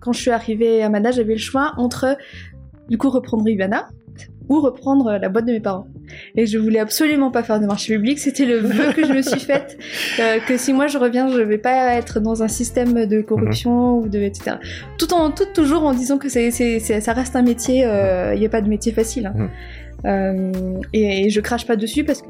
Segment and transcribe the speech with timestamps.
[0.00, 2.16] quand je suis arrivée à Mada, j'avais le choix entre
[2.88, 3.88] du coup reprendre Ivana
[4.48, 5.88] ou reprendre la boîte de mes parents.
[6.36, 9.20] Et je voulais absolument pas faire de marché public, c'était le vœu que je me
[9.20, 9.76] suis faite,
[10.20, 13.98] euh, que si moi je reviens, je vais pas être dans un système de corruption
[13.98, 14.58] ou de etc.
[14.98, 18.34] Tout en tout toujours en disant que c'est, c'est, c'est- ça reste un métier, euh,
[18.34, 19.26] il n'y a pas de métier facile.
[19.26, 19.34] hein.
[19.36, 19.48] Mhm.
[20.04, 20.52] Euh,
[20.92, 22.28] et, et je crache pas dessus parce que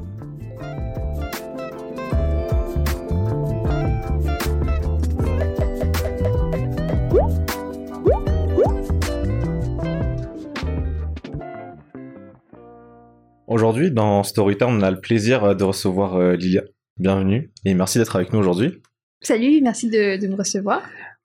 [13.47, 16.63] Aujourd'hui, dans Storytime, on a le plaisir euh, de recevoir euh, Lilia.
[16.99, 18.81] Bienvenue et merci d'être avec nous aujourd'hui.
[19.21, 20.81] Salut, merci de, de me recevoir.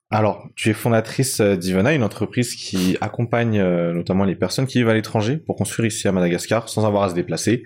[0.09, 4.77] Alors, tu es fondatrice euh, d'Ivana, une entreprise qui accompagne euh, notamment les personnes qui
[4.77, 7.65] vivent à l'étranger pour construire ici à Madagascar sans avoir à se déplacer.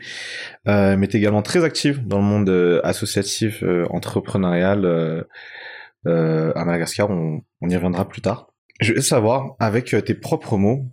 [0.68, 5.26] Euh, mais tu es également très active dans le monde euh, associatif, entrepreneurial
[6.06, 7.12] à Madagascar.
[7.12, 8.48] On, on y reviendra plus tard.
[8.80, 10.86] Je veux savoir, avec tes propres mots,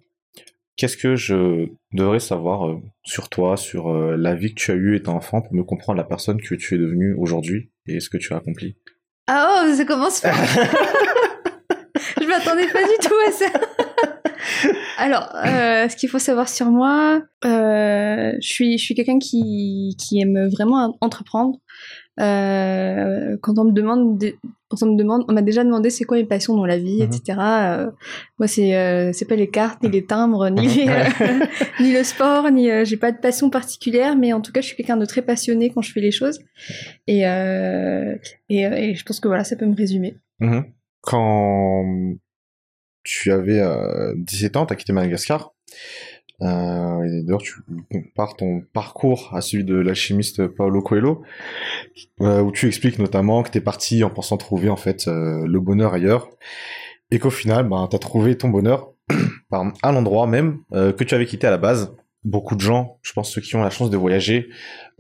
[0.76, 4.74] qu'est-ce que je devrais savoir euh, sur toi, sur euh, la vie que tu as
[4.74, 8.10] eue étant enfant pour mieux comprendre la personne que tu es devenue aujourd'hui et ce
[8.10, 8.76] que tu as accompli
[9.26, 10.32] Ah oh, ça commence fort.
[12.20, 13.46] je m'attendais pas du tout à ça.
[14.98, 20.20] Alors, euh, ce qu'il faut savoir sur moi, je suis, je suis quelqu'un qui, qui
[20.20, 21.59] aime vraiment entreprendre.
[22.20, 24.23] Euh, quand on me demande,
[24.68, 27.02] quand on me demande, on m'a déjà demandé c'est quoi mes passions dans la vie,
[27.02, 27.12] Mhm.
[27.12, 27.38] etc.
[27.40, 27.90] Euh,
[28.38, 31.06] moi, c'est, euh, c'est pas les cartes, ni les timbres, ni, les, Ouais.
[31.80, 34.66] ni le sport, ni euh, j'ai pas de passion particulière, mais en tout cas, je
[34.68, 36.38] suis quelqu'un de très passionné quand je fais les choses.
[37.09, 40.16] Et, et, et je pense que voilà, ça peut me résumer.
[40.40, 40.65] Mhm.
[41.01, 41.84] Quand
[43.02, 45.52] tu avais euh, 17 ans, tu as quitté Madagascar.
[46.43, 47.54] Euh, D'ailleurs, tu
[47.90, 51.23] compares ton parcours à celui de l'alchimiste Paolo Coelho,
[52.21, 55.46] euh, où tu expliques notamment que tu es parti en pensant trouver en fait euh,
[55.46, 56.30] le bonheur ailleurs,
[57.10, 58.93] et qu'au final, ben, tu as trouvé ton bonheur
[59.82, 61.95] à l'endroit même que tu avais quitté à la base.
[62.24, 64.49] Beaucoup de gens, je pense ceux qui ont la chance de voyager,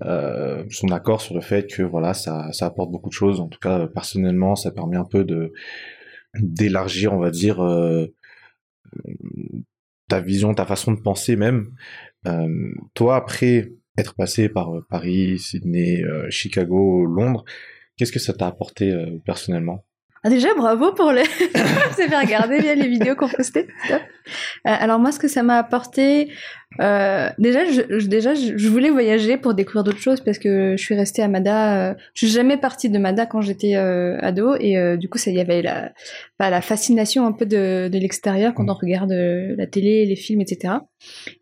[0.00, 3.40] sont d'accord sur le fait que voilà, ça, ça apporte beaucoup de choses.
[3.40, 5.54] En tout cas, personnellement, ça permet un peu de
[6.38, 7.56] d'élargir, on va dire,
[10.08, 11.74] ta vision, ta façon de penser même.
[12.26, 17.44] Euh, toi, après être passé par euh, Paris, Sydney, euh, Chicago, Londres,
[17.96, 19.84] qu'est-ce que ça t'a apporté euh, personnellement?
[20.26, 21.20] Ah, déjà, bravo pour le.
[21.94, 23.66] Vous avez regardé bien les vidéos qu'on postait.
[23.90, 23.94] Euh,
[24.64, 26.30] alors moi, ce que ça m'a apporté,
[26.80, 27.82] euh, déjà, je,
[28.56, 31.90] je- voulais voyager pour découvrir d'autres choses parce que je suis restée à Mada.
[31.90, 35.18] euh, je suis jamais partie de Mada quand j'étais euh, ado et euh, du coup,
[35.18, 35.92] ça y avait la,
[36.38, 40.40] bah, la fascination un peu de, de l'extérieur quand on regarde la télé, les films,
[40.40, 40.74] etc.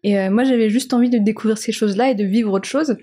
[0.02, 2.96] Et moi, j'avais juste envie de découvrir ces choses-là et de vivre autre chose.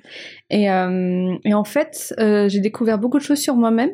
[0.49, 3.91] Et, et en fait, j'ai découvert beaucoup de choses sur moi-même.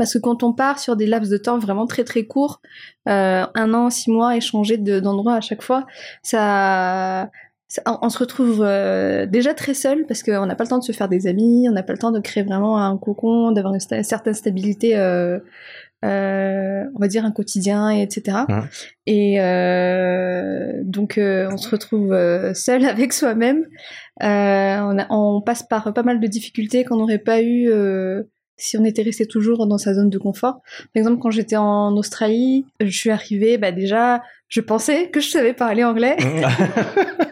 [0.00, 2.62] Parce que quand on part sur des laps de temps vraiment très très courts,
[3.08, 5.86] euh, un an, six mois, et changer de- d'endroit à chaque fois,
[6.22, 7.28] ça,
[7.68, 10.78] ça- on, on se retrouve euh, déjà très seul parce qu'on n'a pas le temps
[10.78, 13.52] de se faire des amis, on n'a pas le temps de créer vraiment un cocon,
[13.52, 15.38] d'avoir une sta- certaine stabilité, euh,
[16.02, 18.38] on va dire un quotidien, et etc.
[19.06, 22.16] Et euh, donc euh, on se retrouve
[22.54, 23.66] seul avec soi-même.
[24.22, 27.68] On, on passe par pas mal de difficultés qu'on n'aurait pas eu
[28.60, 30.60] si on était resté toujours dans sa zone de confort.
[30.94, 35.28] Par exemple, quand j'étais en Australie, je suis arrivée, bah déjà, je pensais que je
[35.30, 36.16] savais parler anglais.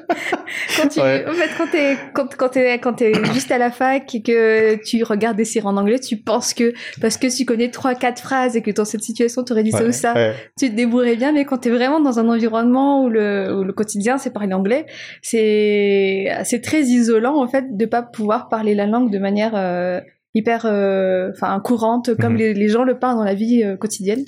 [0.77, 1.25] quand tu, Ouais.
[1.29, 4.77] en fait, quand t'es, quand, quand t'es, quand t'es juste à la fac et que
[4.85, 8.21] tu regardes des séries en anglais, tu penses que, parce que tu connais trois, quatre
[8.23, 10.35] phrases et que dans cette situation, tu aurais dit ça ou ça, ouais.
[10.59, 13.73] tu te débrouillerais bien, mais quand t'es vraiment dans un environnement où le, où le
[13.73, 14.87] quotidien c'est parler anglais,
[15.23, 20.01] c'est, c'est très isolant, en fait, de pas pouvoir parler la langue de manière, euh,
[20.39, 22.39] hyper euh, enfin courante comme Mhm.
[22.39, 24.25] les, les gens le parlent dans la vie euh, quotidienne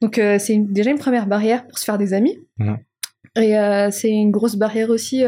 [0.00, 2.38] donc euh, c'est déjà une première barrière pour se faire des amis
[3.36, 3.54] et
[3.90, 5.24] c'est une grosse barrière aussi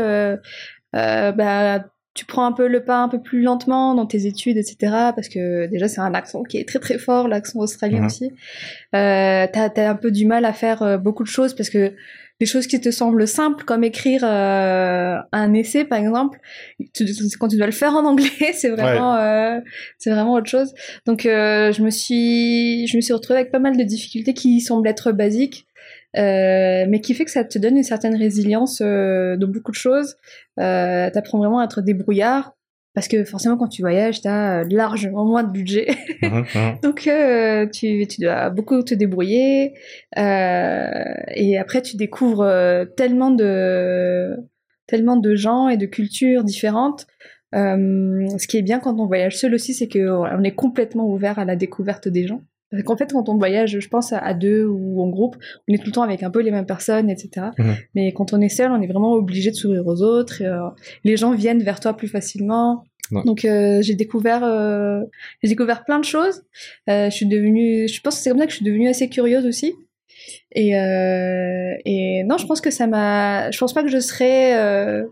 [0.92, 1.84] bah,
[2.14, 4.76] tu prends un peu le pas un peu plus lentement dans tes études, etc.
[5.16, 8.30] Parce que déjà, c'est un accent qui est très très fort, l'accent australien aussi.
[8.94, 11.92] Euh, t'as, t'as un peu du mal à faire beaucoup de choses parce que
[12.40, 16.38] des choses qui te semblent simples, comme écrire euh, un essai, par exemple,
[16.92, 17.06] tu-
[17.38, 19.60] quand tu dois le faire en anglais, c'est vraiment, euh,
[19.98, 20.74] c'est vraiment autre chose.
[21.06, 24.60] Donc, euh, je me suis, je me suis retrouvée avec pas mal de difficultés qui
[24.60, 25.66] semblent être basiques.
[26.16, 29.76] euh, mais qui fait que ça te donne une certaine résilience euh, de beaucoup de
[29.76, 30.16] choses.
[30.60, 32.54] Euh, T'apprends vraiment à être débrouillard
[32.94, 35.88] parce que forcément quand tu voyages, t'as euh, largement moins de budget.
[36.22, 36.78] Mhm, mhm.
[36.82, 39.74] Donc euh, tu, tu dois beaucoup te débrouiller
[40.16, 40.90] euh,
[41.34, 42.48] et après tu découvres
[42.96, 44.36] tellement de
[44.86, 47.06] tellement de gens et de cultures différentes.
[47.54, 51.38] Euh, ce qui est bien quand on voyage seul aussi, c'est qu'on est complètement ouvert
[51.38, 52.42] à la découverte des gens
[52.74, 55.36] Parce qu'en fait, quand on voyage, je pense à deux ou en groupe,
[55.68, 57.46] on est tout le temps avec un peu les mêmes personnes, etc.
[57.58, 57.74] Mhm.
[57.94, 60.42] Mais quand on est seul, on est vraiment obligé de s'ouvrir aux autres.
[60.42, 60.68] et, euh,
[61.04, 62.84] les gens viennent vers toi plus facilement.
[63.10, 63.22] Ouais.
[63.24, 65.00] Donc euh, j'ai découvert, euh,
[65.42, 66.42] j'ai découvert plein de choses.
[66.88, 69.46] Je suis devenue, je pense que c'est comme ça que je suis devenue assez curieuse
[69.46, 69.74] aussi.
[70.52, 73.50] Et, et non, je pense que ça m'a.
[73.50, 75.04] Je pense pas que je serais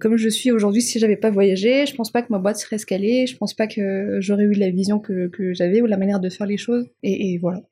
[0.00, 1.86] comme je suis aujourd'hui si j'avais pas voyagé.
[1.86, 3.26] Je pense pas que ma boîte serait escalée.
[3.26, 6.28] Je pense pas que j'aurais eu la vision que, que j'avais ou la manière de
[6.28, 6.86] faire les choses.
[7.02, 7.62] Et, et voilà.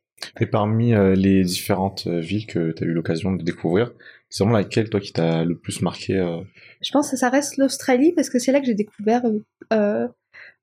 [0.40, 3.92] Et parmi euh, les différentes euh, villes que tu as eu l'occasion de découvrir,
[4.30, 6.40] c'est vraiment laquelle, toi, qui t'a le plus marqué euh,
[6.80, 10.08] Je pense que ça reste l'Australie parce que c'est là que j'ai découvert euh, euh,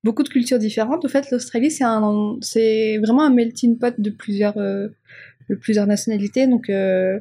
[0.04, 1.06] beaucoup de cultures différentes.
[1.06, 4.88] En fait, l'Australie, c'est un, c'est vraiment un melting pot de plusieurs, euh,
[5.50, 6.48] de plusieurs nationalités.
[6.48, 7.20] Donc, euh,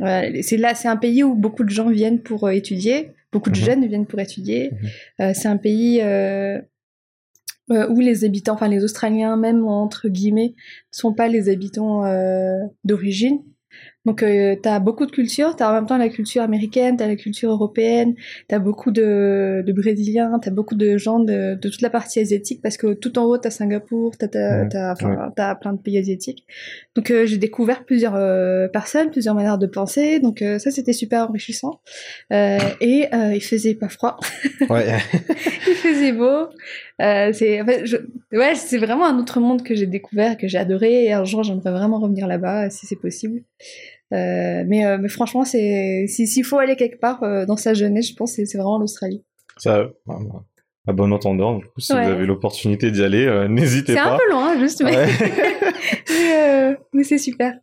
[0.00, 3.58] c'est là, c'est un pays où beaucoup de gens viennent pour euh, étudier, beaucoup de
[3.58, 3.64] Mhm.
[3.64, 4.70] jeunes viennent pour étudier.
[4.72, 4.88] Mhm.
[5.20, 6.60] Euh, c'est un pays euh,
[7.70, 10.54] euh, où les habitants, enfin les Australiens même entre guillemets,
[10.90, 13.40] sont pas les habitants euh, d'origine.
[14.06, 17.16] Donc euh, t'as beaucoup de cultures, t'as en même temps la culture américaine, t'as la
[17.16, 18.14] culture européenne,
[18.48, 22.62] t'as beaucoup de, de Brésiliens, t'as beaucoup de gens de, de toute la partie asiatique
[22.62, 24.68] parce que tout en haut t'as Singapour, t'as t'as, Mhm.
[24.70, 26.46] t'as, enfin, t'as plein de pays asiatiques.
[26.94, 30.92] Donc euh, j'ai découvert plusieurs euh, personnes, plusieurs manières de penser, donc euh, ça c'était
[30.94, 31.80] super enrichissant.
[32.30, 34.18] Et il faisait pas froid,
[34.70, 34.86] Ouais.
[35.66, 36.46] il faisait beau.
[37.00, 37.96] C'est en fait, je-
[38.32, 41.04] ouais, c'est vraiment un autre monde que j'ai découvert, que j'ai adoré.
[41.04, 43.42] Et un jour, j'aimerais vraiment revenir là-bas, si c'est possible.
[44.12, 47.74] Euh, mais, euh, mais franchement, c'est si- s'il faut aller quelque part euh, dans sa
[47.74, 49.24] jeunesse, je pense que c'est c'est vraiment l'Australie.
[49.56, 49.88] Ça,
[50.86, 52.04] à bon entendeur, du coup, si Ouais.
[52.04, 54.14] vous avez l'opportunité d'y aller, euh, n'hésitez C'est pas.
[54.14, 55.06] un peu loin, juste, mais, Ouais.
[56.10, 56.36] mais,
[56.72, 57.58] euh, mais c'est super.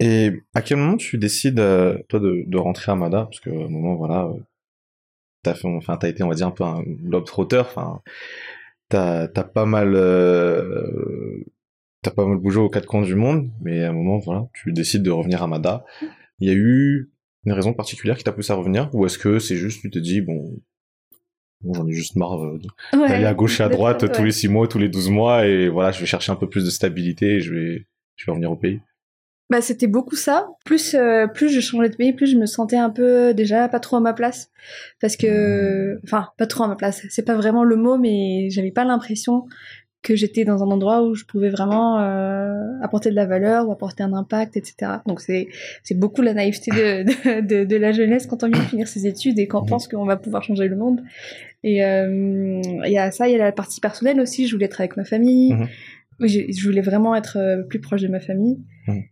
[0.00, 3.24] Et à quel moment tu décides, euh, toi, de, de rentrer à Mada?
[3.24, 4.28] Parce que, au moment, voilà,
[5.42, 7.58] t'as fait, enfin, t'as été, on va dire, un peu un globe-trotter.
[7.58, 8.00] Enfin,
[8.88, 9.94] t'as, t'as pas mal,
[12.02, 13.50] t'as pas mal bougé aux quatre coins du monde.
[13.62, 15.84] Mais à un moment, voilà, tu décides de revenir à Mada.
[16.40, 17.10] Il y a eu
[17.44, 19.98] une raison particulière qui t'a poussé à revenir Ou est-ce que c'est juste, tu te
[19.98, 20.60] dis, bon,
[21.62, 22.58] bon j'en ai juste marre euh,
[22.92, 23.08] Ouais.
[23.08, 25.68] d'aller à gauche et à droite tous les six mois, tous les 12 mois, et
[25.68, 28.50] voilà, je vais chercher un peu plus de stabilité et je vais, je vais revenir
[28.50, 28.80] au pays.
[29.50, 30.48] Bah, c'était beaucoup ça.
[30.64, 33.80] Plus, euh, plus je changeais de pays, plus je me sentais un peu déjà pas
[33.80, 34.50] trop à ma place.
[34.98, 37.04] Parce que, enfin, pas trop à ma place.
[37.10, 39.44] C'est pas vraiment le mot, mais j'avais pas l'impression
[40.02, 43.72] que j'étais dans un endroit où je pouvais vraiment euh, apporter de la valeur ou
[43.72, 44.92] apporter un impact, etc.
[45.06, 45.48] Donc c'est
[45.84, 48.88] c'est beaucoup la naïveté de, de, de, de la jeunesse quand on vient de finir
[48.88, 51.02] ses études et qu'on pense qu'on va pouvoir changer le monde.
[51.64, 54.48] Et euh, il y a ça, il y a la partie personnelle aussi.
[54.48, 55.54] Je voulais être avec ma famille.
[55.54, 55.68] Mhm.
[56.20, 58.58] Je, je voulais vraiment être euh, plus proche de ma famille.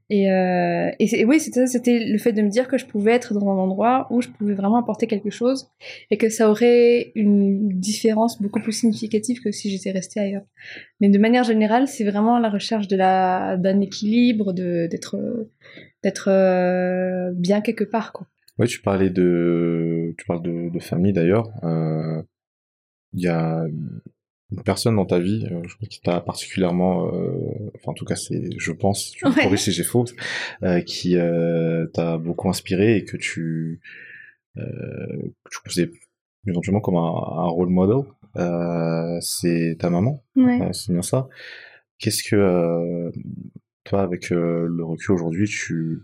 [0.08, 3.34] Et, euh, et, oui, c'était c'était le fait de me dire que je pouvais être
[3.34, 5.70] dans un endroit où je pouvais vraiment apporter quelque chose
[6.10, 10.42] et que ça aurait une différence beaucoup plus significative que si j'étais restée ailleurs.
[11.00, 15.16] Mais de manière générale, c'est vraiment la recherche de la d'un équilibre, de d'être
[16.02, 18.26] d'être euh, bien quelque part quoi.
[18.58, 21.48] Oui, tu parlais de, tu parles de, de famille d'ailleurs.
[21.62, 22.22] Euh,
[23.14, 23.64] Il y a
[24.52, 28.04] une personne dans ta vie, euh, je crois qui t'a particulièrement, euh, enfin en tout
[28.04, 29.56] cas c'est, je pense, tu Ouais.
[29.56, 30.04] si j'ai faux,
[30.62, 33.80] euh, qui euh, t'a beaucoup inspiré et que tu,
[34.56, 34.62] euh,
[35.44, 35.88] que tu considères
[36.46, 37.00] éventuellement comme un,
[37.44, 38.04] un role model.
[38.36, 40.60] Euh, c'est ta maman, Ouais.
[40.62, 41.28] euh, c'est bien ça.
[41.98, 43.10] Qu'est-ce que euh,
[43.84, 46.02] toi, avec le recul aujourd'hui, tu,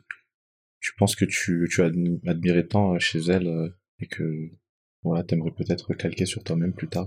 [0.80, 3.68] tu penses que tu, tu as admi- admiré tant chez elle euh,
[4.00, 4.50] et que
[5.02, 7.06] voilà, t'aimerais peut-être calquer sur toi-même plus tard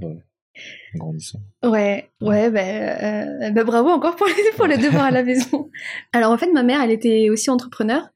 [0.95, 1.39] grandissant.
[1.63, 5.69] Ouais, ouais, bah, euh, bah, bravo encore pour les, pour les devoirs à la maison.
[6.13, 8.09] Alors en fait, ma mère, elle était aussi entrepreneur,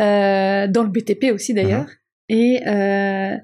[0.00, 1.86] euh, dans le BTP aussi d'ailleurs.
[2.28, 3.36] Et euh,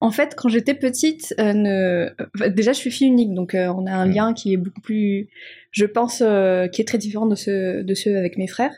[0.00, 2.10] en fait, quand j'étais petite, ne...
[2.34, 4.14] enfin, déjà je suis fille unique, donc on a un Mhm.
[4.14, 5.28] lien qui est beaucoup plus,
[5.70, 8.74] je pense, qui est très différent de ceux, de ceux avec mes frères.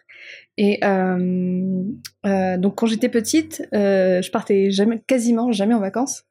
[0.59, 6.25] Et donc quand j'étais petite, je partais jamais, quasiment jamais en vacances.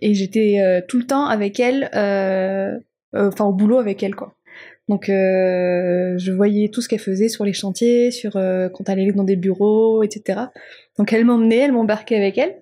[0.00, 2.76] Et j'étais euh, tout le temps avec elle, euh,
[3.14, 4.34] euh, enfin au boulot avec elle quoi.
[4.86, 9.00] Donc euh, je voyais tout ce qu'elle faisait sur les chantiers, sur euh, quand elle
[9.00, 10.40] allait dans des bureaux, etc.
[10.98, 12.56] Donc elle m'emmenait, elle m'embarquait avec elle.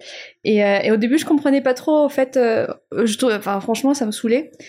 [0.44, 1.96] Et, euh, et au début je comprenais pas trop.
[1.96, 2.68] En fait, euh,
[3.04, 4.52] je enfin franchement ça me saoulait.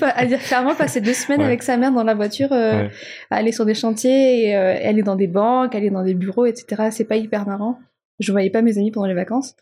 [0.00, 1.46] À dire clairement, passer deux semaines Ouais.
[1.46, 2.90] avec sa mère dans la voiture, euh, Ouais.
[3.30, 6.84] aller sur des chantiers, et, aller dans des banques, aller dans des bureaux, etc.
[6.90, 7.78] C'est pas hyper marrant.
[8.20, 9.56] Je voyais pas mes amis pendant les vacances.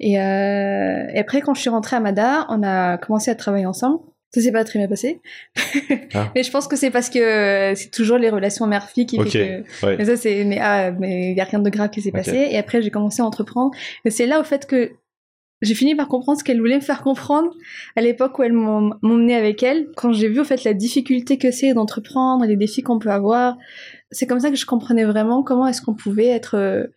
[0.00, 3.66] Et, euh, et après, quand je suis rentrée à Mada, on a commencé à travailler
[3.66, 4.00] ensemble.
[4.34, 5.20] Ça s'est pas très bien passé.
[6.14, 6.32] Ah.
[6.34, 9.28] mais je pense que c'est parce que euh, c'est toujours les relations mère-fille qui Ok,
[9.28, 9.86] fait que...
[9.86, 9.96] ouais.
[9.98, 10.44] Mais ça, c'est...
[10.44, 12.48] Mais ah, mais il y a rien de grave qui s'est passé.
[12.50, 13.72] Et après, j'ai commencé à entreprendre.
[14.04, 14.92] Et c'est là, au fait, que
[15.60, 17.52] j'ai fini par comprendre ce qu'elle voulait me faire comprendre
[17.94, 19.88] à l'époque où elle m'emmenait avec elle.
[19.96, 23.58] Quand j'ai vu en fait la difficulté que c'est d'entreprendre, les défis qu'on peut avoir,
[24.10, 26.88] c'est comme ça que je comprenais vraiment comment est-ce qu'on pouvait être.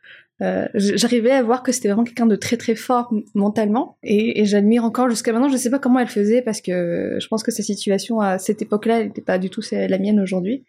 [0.42, 4.84] Euh, j'arrivais à voir que c'était vraiment quelqu'un de très très fort mentalement et, j'admire
[4.84, 5.50] encore jusqu'à maintenant.
[5.50, 8.62] Je sais pas comment elle faisait parce que je pense que sa situation à cette
[8.62, 10.65] époque-là, n'était pas du tout la mienne aujourd'hui.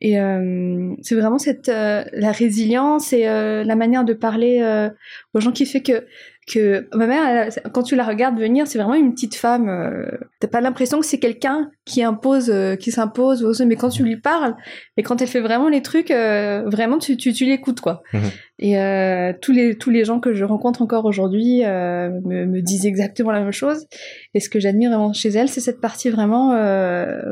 [0.00, 4.90] Et euh, c'est vraiment cette euh, la résilience et euh, la manière de parler euh,
[5.34, 6.06] aux gens qui fait que
[6.52, 9.68] que ma mère, quand tu la regardes venir, c'est vraiment une petite femme.
[9.68, 10.06] Euh,
[10.40, 14.16] T'as pas l'impression que c'est quelqu'un qui impose, euh, qui s'impose, mais quand tu lui
[14.16, 14.56] parles
[14.96, 18.02] et quand elle fait vraiment les trucs, vraiment tu tu, tu l'écoutes quoi.
[18.12, 18.30] Mhm.
[18.60, 23.30] Et tous les tous les gens que je rencontre encore aujourd'hui me, me disent exactement
[23.30, 23.86] la même chose.
[24.34, 26.50] Et ce que j'admire vraiment chez elle, c'est cette partie vraiment,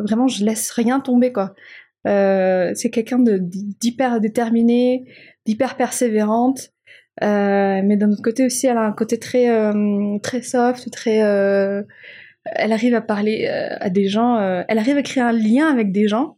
[0.03, 1.55] vraiment je laisse rien tomber quoi.
[2.07, 5.05] Euh, c'est quelqu'un d'hyper déterminé,
[5.45, 6.71] d'hyper persévérante.
[7.23, 11.17] Euh, mais d'un autre côté aussi, elle a un côté très euh, très soft, très.
[11.17, 14.39] elle arrive à parler à des gens.
[14.69, 16.37] elle arrive à créer un lien avec des gens.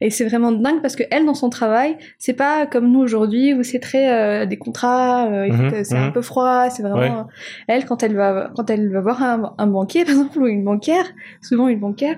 [0.00, 3.52] Et c'est vraiment dingue parce que elle, dans son travail, c'est pas comme nous aujourd'hui
[3.54, 6.12] où c'est très des contrats, mhm, c'est un mhm.
[6.12, 6.70] peu froid.
[6.70, 7.26] C'est vraiment
[7.66, 10.64] elle quand elle va quand elle va voir un, un banquier par exemple ou une
[10.64, 11.06] banquière,
[11.42, 12.16] souvent une banquière,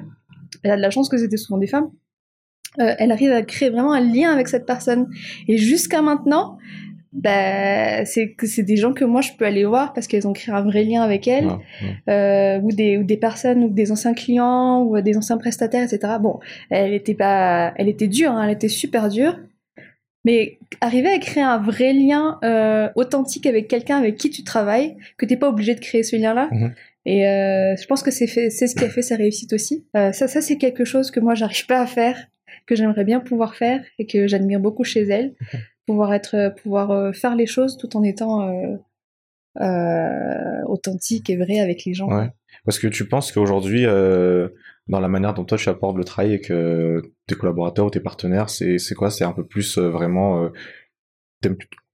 [0.62, 1.90] elle a de la chance que c'était souvent des femmes
[2.78, 5.08] euh, elle arrive à créer vraiment un lien avec cette personne.
[5.48, 6.58] Et jusqu'à maintenant,
[7.12, 10.32] bah, c'est que c'est des gens que moi je peux aller voir parce qu'elles ont
[10.32, 11.48] créé un vrai lien avec elle,
[12.08, 16.14] Euh, ou des ou des personnes ou des anciens clients ou des anciens prestataires, etc.
[16.20, 16.38] Bon,
[16.70, 19.36] elle était pas, elle était dure, hein, elle était super dure.
[20.24, 24.96] Mais arriver à créer un vrai lien euh, authentique avec quelqu'un avec qui tu travailles,
[25.16, 26.48] que t'es pas obligé de créer ce lien-là.
[26.52, 26.74] Mhm.
[27.06, 29.86] Et euh, je pense que c'est ce qui a fait sa réussite aussi.
[29.96, 32.28] Euh, ça, ça c'est quelque chose que moi j'arrive pas à faire
[32.66, 35.34] que j'aimerais bien pouvoir faire et que j'admire beaucoup chez elle,
[35.90, 38.48] pouvoir être, euh, pouvoir euh, faire les choses tout en étant
[39.60, 42.08] euh, authentique et vrai avec les gens.
[42.08, 42.30] Ouais.
[42.64, 46.40] Parce que tu penses qu'aujourd'hui, dans la manière dont toi tu apportes le travail et
[46.40, 49.10] que tes collaborateurs ou tes partenaires, c'est quoi?
[49.10, 50.50] C'est un peu plus vraiment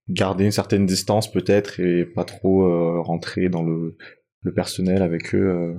[0.08, 3.96] garder une certaine distance peut-être et pas trop rentrer dans le,
[4.42, 5.76] le personnel avec eux.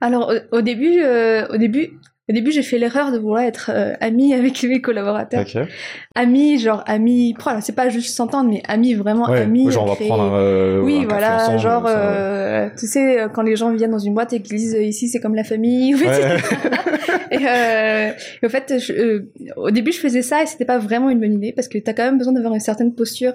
[0.00, 1.02] Alors au, début,
[1.50, 1.98] au début,
[2.28, 5.40] au début, j'ai fait l'erreur de vouloir être euh, amie avec mes collaborateurs.
[5.40, 5.64] Okay.
[6.14, 9.70] Amie, genre amie, c'est pas juste s'entendre, mais amie vraiment ouais, amie.
[9.70, 13.72] Genre on va prendre un, euh, Oui, voilà, genre, euh, tu sais, quand les gens
[13.72, 15.94] viennent dans une boîte et qu'ils disent ici c'est comme la famille.
[15.94, 16.06] Ouais.
[17.30, 18.10] et, euh,
[18.42, 19.24] et, au fait, je,
[19.56, 21.92] au début, je faisais ça et c'était pas vraiment une bonne idée parce que t'as
[21.92, 23.32] quand même besoin d'avoir une certaine posture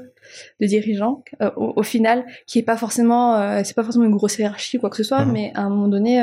[0.60, 1.24] de dirigeant
[1.56, 4.90] au, au, final, qui est pas forcément, c'est pas forcément une grosse hiérarchie ou quoi
[4.90, 5.32] que ce soit, mhm.
[5.32, 6.18] mais à un moment donné,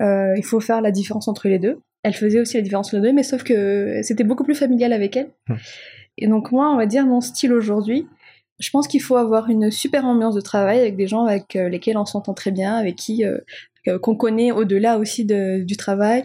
[0.00, 3.02] il faut faire la différence entre les deux elle faisait aussi la différence entre les
[3.02, 5.30] deux, mais sauf que c'était beaucoup plus familial avec elle.
[5.48, 5.58] Hum.
[6.18, 8.06] Et donc moi, on va dire mon style aujourd'hui,
[8.58, 11.68] je pense qu'il faut avoir une super ambiance de travail avec des gens avec euh,
[11.68, 13.38] lesquels on s'entend très bien, avec qui euh,
[14.00, 16.24] qu'on connaît au-delà aussi de, du travail,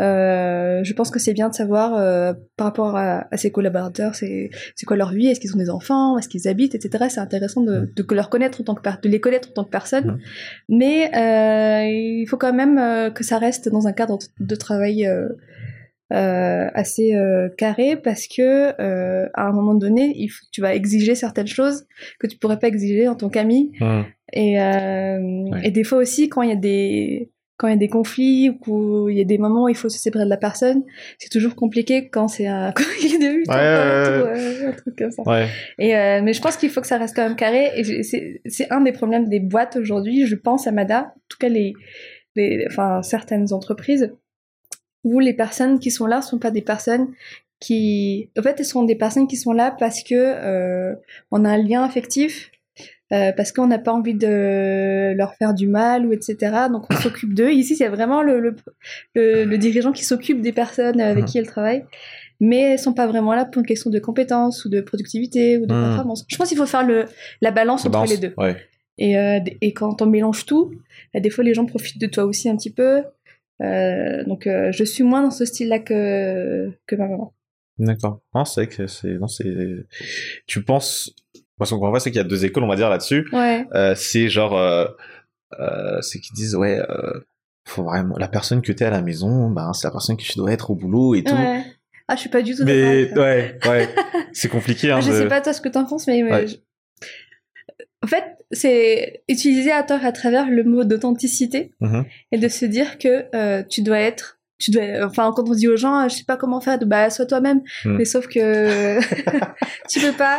[0.00, 4.14] euh, je pense que c'est bien de savoir euh, par rapport à, à ses collaborateurs,
[4.14, 4.50] c'est
[4.86, 7.06] quoi leur vie, est-ce qu'ils ont des enfants, est-ce qu'ils habitent, etc.
[7.08, 9.70] C'est intéressant de, de, leur connaître en tant que de les connaître en tant que
[9.70, 10.18] personne,
[10.68, 15.04] mais euh, il faut quand même euh, que ça reste dans un cadre de travail
[15.06, 15.28] euh,
[16.10, 17.14] assez
[17.56, 18.70] carré parce que
[19.34, 21.86] à un moment donné, il faut, tu vas exiger certaines choses
[22.20, 23.72] que tu pourrais pas exiger en tant qu'ami.
[24.32, 27.88] Et, et des fois aussi, quand il y a des quand il y a des
[27.88, 30.84] conflits ou il y a des moments où il faut se séparer de la personne,
[31.18, 32.72] c'est toujours compliqué quand c'est un
[33.02, 35.22] il est de ouais, un truc comme ça.
[35.78, 38.40] Et euh, mais je pense qu'il faut que ça reste quand même carré et c'est
[38.46, 41.74] c'est un des problèmes des boîtes aujourd'hui, je pense à Mada, en tout cas les
[42.36, 44.14] les enfin certaines entreprises
[45.02, 47.08] où les personnes qui sont là sont pas des personnes
[47.58, 50.94] qui en fait elles sont des personnes qui sont là parce que euh,
[51.32, 52.52] on a un lien affectif
[53.12, 56.36] euh, parce qu'on n'a pas envie de leur faire du mal ou etc.
[56.70, 57.50] Donc on s'occupe d'eux.
[57.50, 61.26] Ici, il y a vraiment le, le, le, dirigeant qui s'occupe des personnes avec mmh.
[61.26, 61.84] qui elle travaille,
[62.40, 65.64] mais elles sont pas vraiment là pour une question de compétence ou de productivité ou
[65.64, 65.84] de mmh.
[65.84, 66.24] performance.
[66.28, 67.06] Je pense qu'il faut faire le,
[67.40, 68.34] la balance entre les deux.
[68.36, 68.56] Ouais.
[68.98, 70.74] Et, euh, et quand on mélange tout,
[71.14, 73.02] bah, des fois les gens profitent de toi aussi un petit peu.
[73.62, 77.32] Euh, donc je suis moins dans ce style-là que, que ma maman.
[77.78, 78.20] D'accord.
[78.34, 79.86] Non, c'est que c'est, non, c'est,
[80.46, 81.14] tu penses,
[81.58, 83.28] parce qu'on voit, c'est qu'il y a deux écoles, on va dire, là-dessus.
[83.32, 83.66] Ouais.
[83.74, 84.86] Euh, c'est genre, euh,
[85.58, 87.20] euh, c'est qu'ils disent, ouais, euh,
[87.66, 90.38] faut vraiment, la personne que t'es à la maison, ben, c'est la personne que tu
[90.38, 91.34] dois être au boulot et tout.
[91.34, 91.64] Ouais.
[92.06, 93.88] Ah, je suis pas du tout Mais, ouais, ouais.
[94.32, 95.00] c'est compliqué, hein.
[95.00, 96.22] je sais pas toi ce que t'en penses, mais,
[98.02, 102.04] en fait, c'est utiliser à tort à travers le mot d'authenticité mm-hmm.
[102.32, 105.76] et de se dire que tu dois être tu dois enfin quand on dit aux
[105.76, 107.96] gens je sais pas comment faire bah sois toi-même mm.
[107.96, 108.98] mais sauf que
[109.88, 110.38] tu peux pas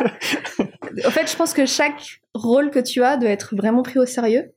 [1.06, 4.06] en fait je pense que chaque rôle que tu as doit être vraiment pris au
[4.06, 4.52] sérieux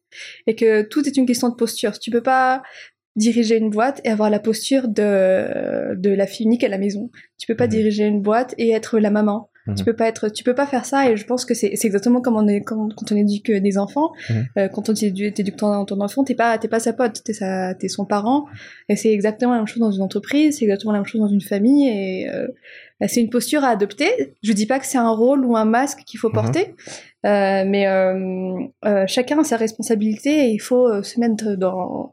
[0.47, 1.97] et que tout est une question de posture.
[1.97, 2.61] Tu peux pas
[3.15, 7.09] diriger une boîte et avoir la posture de, de la fille unique à la maison.
[7.37, 7.69] Tu peux pas Mhm.
[7.71, 9.49] diriger une boîte et être la maman.
[9.67, 9.75] Mhm.
[9.75, 11.87] Tu peux pas être, tu peux pas faire ça et je pense que c'est c'est
[11.87, 14.11] exactement comme on est quand, quand on éduque des enfants.
[14.29, 14.45] Mhm.
[14.57, 17.33] Euh, quand on t'éduque t'éduques ton, ton enfant, t'es pas t'es pas sa pote, t'es
[17.33, 18.45] sa t'es son parent
[18.89, 21.27] et c'est exactement la même chose dans une entreprise, c'est exactement la même chose dans
[21.27, 22.47] une famille et euh,
[22.99, 24.33] bah, c'est une posture à adopter.
[24.43, 26.33] Je dis pas que c'est un rôle ou un masque qu'il faut Mhm.
[26.35, 26.75] porter,
[27.25, 32.12] euh, mais euh, euh, chacun a sa responsabilité et il faut euh, se mettre dans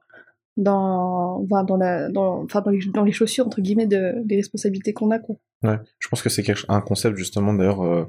[0.61, 4.37] dans enfin, dans la dans enfin dans les, dans les chaussures entre guillemets de, des
[4.37, 5.37] responsabilités qu'on a quoi.
[5.63, 8.05] Ouais, je pense que c'est un concept justement d'ailleurs euh,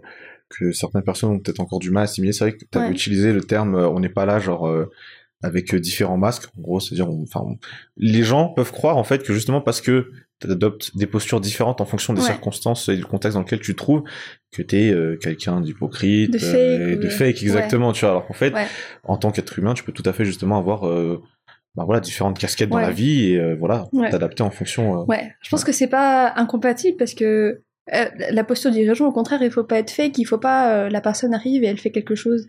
[0.50, 2.34] que certaines personnes ont peut-être encore du mal à assimiler.
[2.34, 2.92] C'est vrai que tu avais Ouais.
[2.92, 4.90] utilisé le terme euh, on n'est pas là genre euh,
[5.44, 6.50] avec différents masques.
[6.58, 7.44] En gros, c'est-à-dire enfin
[7.98, 11.82] les gens peuvent croire en fait que justement parce que tu adoptes des postures différentes
[11.82, 12.26] en fonction des Ouais.
[12.28, 14.04] circonstances et du contexte dans lequel tu te trouves
[14.52, 17.10] que tu es quelqu'un d'hypocrite De fake, de ouais.
[17.10, 18.10] fake exactement, tu vois.
[18.10, 18.66] Alors qu'en fait, Ouais.
[19.04, 21.22] en tant qu'être humain, tu peux tout à fait justement avoir euh,
[21.76, 24.10] bah voilà différentes casquettes dans la vie et euh, voilà, Ouais.
[24.10, 27.62] t'adapter en fonction euh, Ouais, je pense que c'est pas incompatible parce que
[27.94, 30.72] euh, la posture du dirigeant, au contraire, il faut pas être fake, il faut pas
[30.72, 32.48] euh, la personne arrive et elle fait quelque chose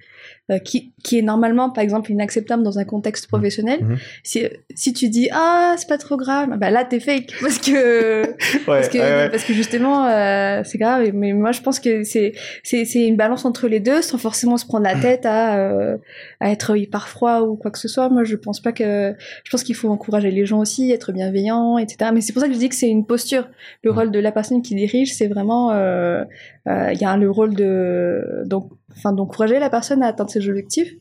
[0.50, 3.84] euh, qui, qui est normalement, par exemple, inacceptable dans un contexte professionnel.
[3.84, 3.98] Mhm.
[4.24, 4.44] Si,
[4.74, 8.24] si tu dis ah c'est pas trop grave, bah là t'es fake parce que
[8.66, 9.30] parce que ouais, ouais.
[9.30, 11.10] parce que justement euh, c'est grave.
[11.14, 12.32] Mais moi je pense que c'est
[12.64, 15.96] c'est c'est une balance entre les deux sans forcément se prendre la tête à euh,
[16.40, 18.08] à être hyper froid ou quoi que ce soit.
[18.08, 21.78] Moi je pense pas que je pense qu'il faut encourager les gens aussi, être bienveillant,
[21.78, 22.10] etc.
[22.12, 23.48] Mais c'est pour ça que je dis que c'est une posture.
[23.84, 26.24] Le rôle de la personne qui dirige, c'est vraiment, euh,
[26.68, 30.48] euh, il y a le rôle de, donc, enfin, d'encourager la personne à atteindre ses
[30.48, 30.92] objectifs.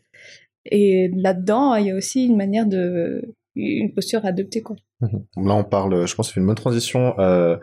[0.65, 3.21] Et là-dedans, il y a aussi une manière de,
[3.55, 4.75] une posture à adopter, quoi.
[5.01, 5.47] Mhm.
[5.47, 7.57] Là, on parle, je pense, c'est une bonne transition euh,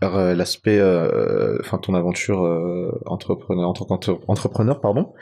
[0.00, 5.12] vers euh, l'aspect, euh, enfin, ton aventure euh, entrepreneur, en tant qu'entrepreneur, pardon.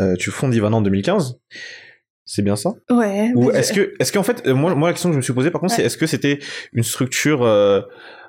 [0.00, 1.38] Euh, tu fondes Ivana en 2015.
[2.24, 2.70] C'est bien ça?
[2.90, 3.30] Ouais.
[3.34, 5.22] Ou est-ce je- que, est-ce qu'en fait, euh, moi, moi, la question que je me
[5.22, 5.76] suis posée, par contre, Ouais.
[5.80, 6.38] c'est est-ce que c'était
[6.72, 7.82] une structure euh,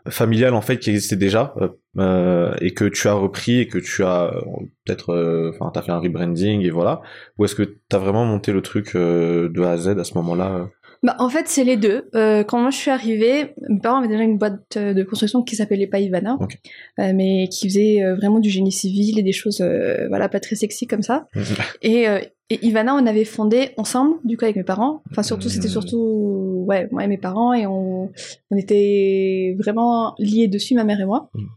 [0.09, 3.77] familiale en fait qui existait déjà euh, euh, et que tu as repris et que
[3.77, 4.41] tu as euh,
[4.85, 7.01] peut-être, enfin, t'as fait un rebranding et voilà,
[7.37, 10.69] ou est-ce que t'as vraiment monté le truc de A à Z à ce moment-là
[11.03, 12.09] Bah, en fait, c'est les deux.
[12.15, 15.55] Euh, quand moi je suis arrivée, mes parents avaient déjà une boîte de construction qui
[15.55, 16.57] s'appelait pas Ivana, Ok.
[16.99, 19.61] euh, mais qui faisait euh, vraiment du génie civil et des choses,
[20.09, 21.27] voilà, pas très sexy comme ça.
[21.81, 22.05] Et,
[22.49, 25.01] et Ivana, on avait fondé ensemble, du coup, avec mes parents.
[25.09, 25.71] Enfin, surtout, c'était Mhm.
[25.71, 28.11] surtout, ouais, moi et mes parents, et on,
[28.51, 31.29] on était vraiment liés dessus, ma mère et moi.
[31.33, 31.47] Mhm.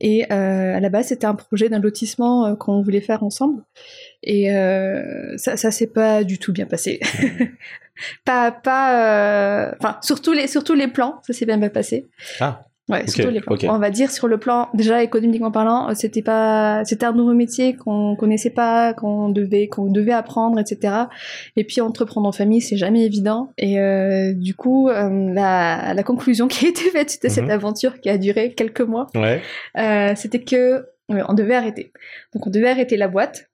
[0.00, 3.64] Et euh, à la base, c'était un projet d'un lotissement euh, qu'on voulait faire ensemble.
[4.22, 7.00] Et euh, ça, ça s'est pas du tout bien passé.
[8.24, 12.08] pas, pas, euh, enfin, surtout les, surtout les plans, ça s'est bien pas passé.
[12.40, 12.67] Ah.
[12.88, 13.56] Ouais, surtout les plans.
[13.74, 17.34] On va dire sur le plan, déjà économiquement parlant, euh, c'était pas, c'était un nouveau
[17.34, 20.94] métier qu'on connaissait pas, qu'on devait, qu'on devait apprendre, etc.
[21.56, 23.52] Et puis entreprendre en famille, c'est jamais évident.
[23.58, 27.50] Et euh, du coup, euh, la, la conclusion qui a été faite à cette Mhm.
[27.50, 29.42] aventure qui a duré quelques mois, Ouais.
[29.76, 31.92] euh, c'était que euh, on devait arrêter.
[32.34, 33.47] Donc on devait arrêter la boîte.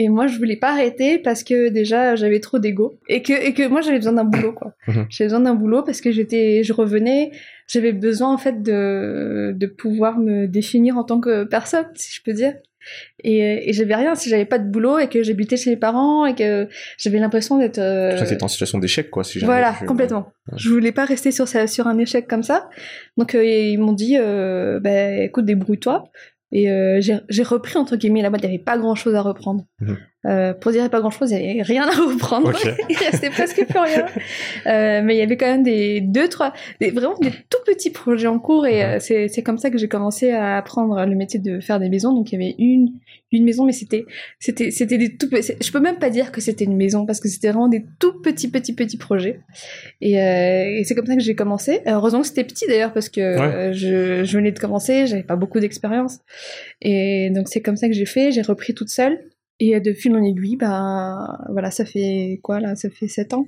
[0.00, 3.52] Et moi, je voulais pas arrêter parce que déjà j'avais trop d'ego et que et
[3.52, 4.72] que moi j'avais besoin d'un boulot quoi.
[4.86, 5.06] Mhm.
[5.10, 7.32] J'avais besoin d'un boulot parce que j'étais, je revenais,
[7.66, 12.22] j'avais besoin en fait de de pouvoir me définir en tant que personne, si je
[12.22, 12.54] peux dire.
[13.24, 16.24] Et, et j'avais rien si j'avais pas de boulot et que j'habitais chez mes parents
[16.26, 17.78] et que j'avais l'impression d'être.
[17.78, 20.32] euh, t'étais en situation d'échec, quoi, si voilà, tu- complètement.
[20.50, 20.56] Ouais.
[20.58, 22.70] Je voulais pas rester sur, sur un échec comme ça.
[23.18, 26.04] Donc euh, ils m'ont dit, euh, bah, écoute, débrouille-toi.
[26.50, 29.66] Et euh, j'ai repris, entre guillemets, la boîte, il n'y avait pas grand-chose à reprendre.
[29.80, 29.98] Mhm.
[30.28, 32.50] Euh, pour dire pas grand-chose, il n'y avait rien à reprendre.
[32.50, 32.70] Ok.
[32.90, 34.06] il restait presque plus rien.
[34.66, 37.90] Euh, mais il y avait quand même des deux, trois, des, vraiment des tout petits
[37.90, 38.66] projets en cours.
[38.66, 38.90] Et Mhm.
[38.90, 41.88] euh, c'est c'est comme ça que j'ai commencé à apprendre le métier de faire des
[41.88, 42.12] maisons.
[42.12, 42.92] Donc il y avait une,
[43.32, 44.04] une maison, mais c'était
[44.38, 45.52] c'était c'était des tout petits.
[45.62, 48.20] Je peux même pas dire que c'était une maison parce que c'était vraiment des tout
[48.20, 49.40] petits, petits, petits projets.
[50.00, 51.80] Et, euh, et c'est comme ça que j'ai commencé.
[51.86, 53.72] Heureusement que c'était petit d'ailleurs parce que Ouais.
[53.72, 56.18] je, je venais de commencer, j'avais pas beaucoup d'expérience.
[56.82, 59.18] Et donc c'est comme ça que j'ai fait, j'ai repris toute seule.
[59.60, 63.34] Et euh, de fil en aiguille, ben voilà, ça fait quoi là Ça fait 7
[63.34, 63.46] ans?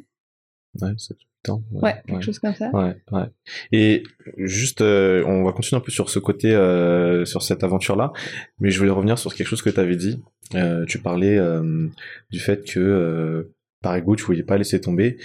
[0.80, 1.62] Ouais, c'est tout le temps.
[1.72, 2.70] Ouais, quelque chose comme ça.
[2.70, 3.26] Ouais, ouais.
[3.72, 4.02] Et
[4.36, 8.12] juste, euh, on va continuer un peu sur ce côté, euh, sur cette aventure-là,
[8.58, 10.22] mais je voulais revenir sur quelque chose que tu avais dit.
[10.54, 11.38] Euh, tu parlais
[12.30, 13.50] du fait que,
[13.82, 15.18] par ego, tu voulais pas laisser tomber.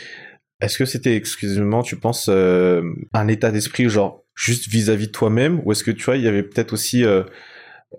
[0.62, 5.71] Est-ce que c'était exclusivement, tu penses, un état d'esprit, genre juste vis-à-vis de toi-même, ou
[5.71, 7.04] est-ce que tu vois, il y avait peut-être aussi,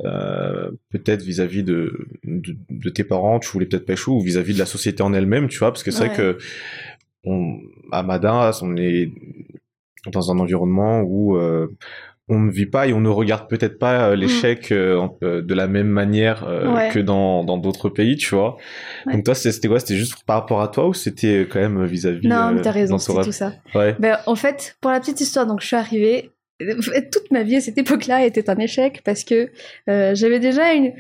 [0.04, 4.54] euh, peut-être vis-à-vis de, de, de tes parents, tu voulais peut-être pas échouer, ou vis-à-vis
[4.54, 6.38] de la société en elle-même, tu vois, parce que c'est vrai que
[7.24, 7.58] on,
[7.92, 9.10] à Madas, on est
[10.12, 11.66] dans un environnement où euh,
[12.28, 15.54] on ne vit pas et on ne regarde peut-être pas euh, l'échec en- euh, de
[15.54, 16.90] la même manière Ouais.
[16.92, 18.56] que dans dans d'autres pays, tu vois.
[19.06, 19.14] Ouais.
[19.14, 19.80] Donc toi, c'était quoi?
[19.80, 22.98] C'était juste par rapport à toi ou c'était quand même vis-à-vis Non, mais t'as raison,
[22.98, 23.54] c'est tout ça.
[23.74, 23.96] Ouais.
[23.98, 26.30] Ben, en fait, pour la petite histoire, donc je suis arrivée.
[27.12, 29.50] Toute ma vie à cette époque-là était un échec parce que
[29.90, 30.92] euh, j'avais déjà une,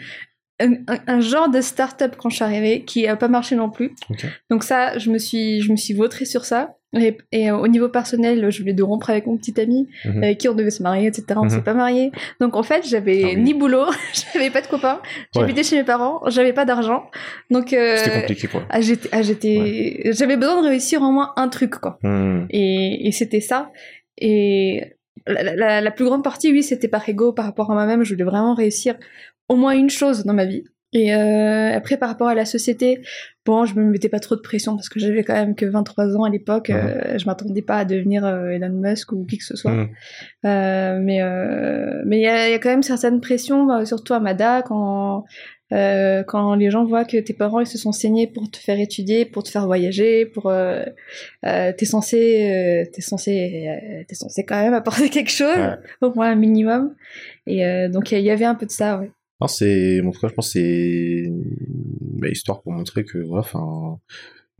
[0.58, 3.92] un, genre de start-up quand je suis arrivée qui a pas marché non plus.
[4.50, 6.76] Donc ça, je me suis, je me suis vautrée sur ça.
[6.98, 10.22] Et, et, euh, au niveau personnel, je voulais de rompre avec mon petit ami Mhm.
[10.22, 11.24] avec qui on devait se marier, etc.
[11.36, 11.50] On Mhm.
[11.50, 12.10] s'est pas marié.
[12.40, 13.36] Donc en fait, j'avais Ah oui.
[13.36, 13.84] ni boulot,
[14.32, 15.02] j'avais pas de copains,
[15.34, 17.04] j'habitais chez mes parents, j'avais pas d'argent.
[17.50, 18.62] Donc euh, C'était compliqué, quoi.
[18.70, 21.98] ah, j'étais, ah, j'avais besoin de réussir au moins un truc, quoi.
[22.02, 22.46] Hmm.
[22.48, 23.72] Et, et c'était ça.
[24.18, 24.95] Et
[25.26, 28.04] la, plus grande partie, oui, c'était par ego, par rapport à moi-même.
[28.04, 28.96] Je voulais vraiment réussir
[29.48, 30.64] au moins une chose dans ma vie.
[30.96, 33.02] Et euh, après, par rapport à la société,
[33.44, 36.16] bon, je me mettais pas trop de pression parce que j'avais quand même que 23
[36.16, 36.70] ans à l'époque.
[36.70, 36.76] Mhm.
[36.76, 39.72] euh, je m'attendais pas à devenir euh, Elon Musk ou qui que ce soit.
[39.72, 39.88] Hmm.
[40.46, 41.20] Euh, mais
[42.06, 45.24] mais il y, a il y a quand même certaines pressions, surtout à Mada, quand
[45.70, 49.26] quand les gens voient que tes parents ils se sont saignés pour te faire étudier,
[49.26, 50.50] pour te faire voyager, pour
[51.42, 55.76] t'es censé t'es censé t'es censé quand même apporter quelque chose, Ouais.
[56.00, 56.94] au moins un minimum.
[57.46, 59.10] Et donc il y, y avait un peu de ça, ouais.
[59.40, 63.98] Non, c'est, en tout cas, je pense que c'est histoire pour montrer que, voilà, enfin,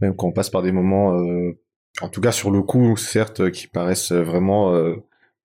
[0.01, 1.59] même quand on passe par des moments, euh,
[2.03, 4.97] en tout cas sur le coup, certes, qui paraissent vraiment euh,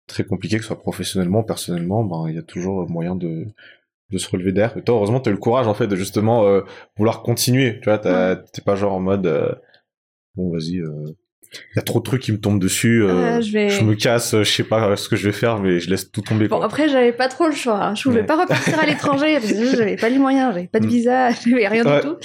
[0.07, 3.47] très compliqués, que ce soit professionnellement, personnellement, ben, il y a toujours moyen de,
[4.11, 4.77] de se relever d'air.
[4.79, 6.63] Et toi, heureusement, t'as eu le courage, en fait, de justement euh,
[6.99, 7.81] vouloir continuer.
[7.81, 9.61] Tu vois, t'es pas genre en mode,
[10.37, 10.81] bon, vas-y,
[11.53, 13.83] il y a trop de trucs qui me tombent dessus, euh, Euh, je vais- je
[13.85, 16.49] me casse, je sais pas ce que je vais faire, mais je laisse tout tomber.
[16.49, 16.67] Bon quoi.
[16.67, 17.83] après j'avais pas trop le choix.
[17.83, 17.95] hein.
[17.95, 18.27] Je pouvais Ouais.
[18.27, 20.89] pas repartir à l'étranger parce que j'avais pas les moyens, j'avais pas de Mm.
[20.89, 22.01] visa, j'avais rien Ouais.
[22.01, 22.17] du tout.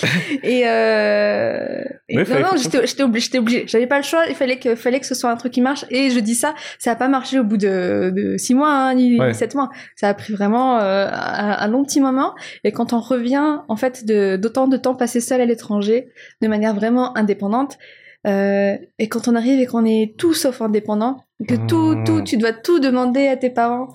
[0.43, 1.83] Et, euh...
[2.09, 3.63] et Ouais, non non, j'étais obligée, j'étais obligée.
[3.67, 4.23] J'avais pas le choix.
[4.29, 5.85] Il fallait que fallait que ce soit un truc qui marche.
[5.89, 8.95] Et je dis ça, ça a pas marché au bout de, de six mois hein,
[8.95, 9.69] ni, ni sept mois.
[9.95, 12.35] Ça a pris vraiment euh, un, un long petit moment.
[12.63, 16.09] Et quand on revient en fait de d'autant de temps passé seul à l'étranger,
[16.41, 17.77] de manière vraiment indépendante.
[18.25, 22.03] Euh, et quand on arrive et qu'on est tout sauf indépendant, que tout, Mmh.
[22.05, 23.89] tout, tu dois tout demander à tes parents,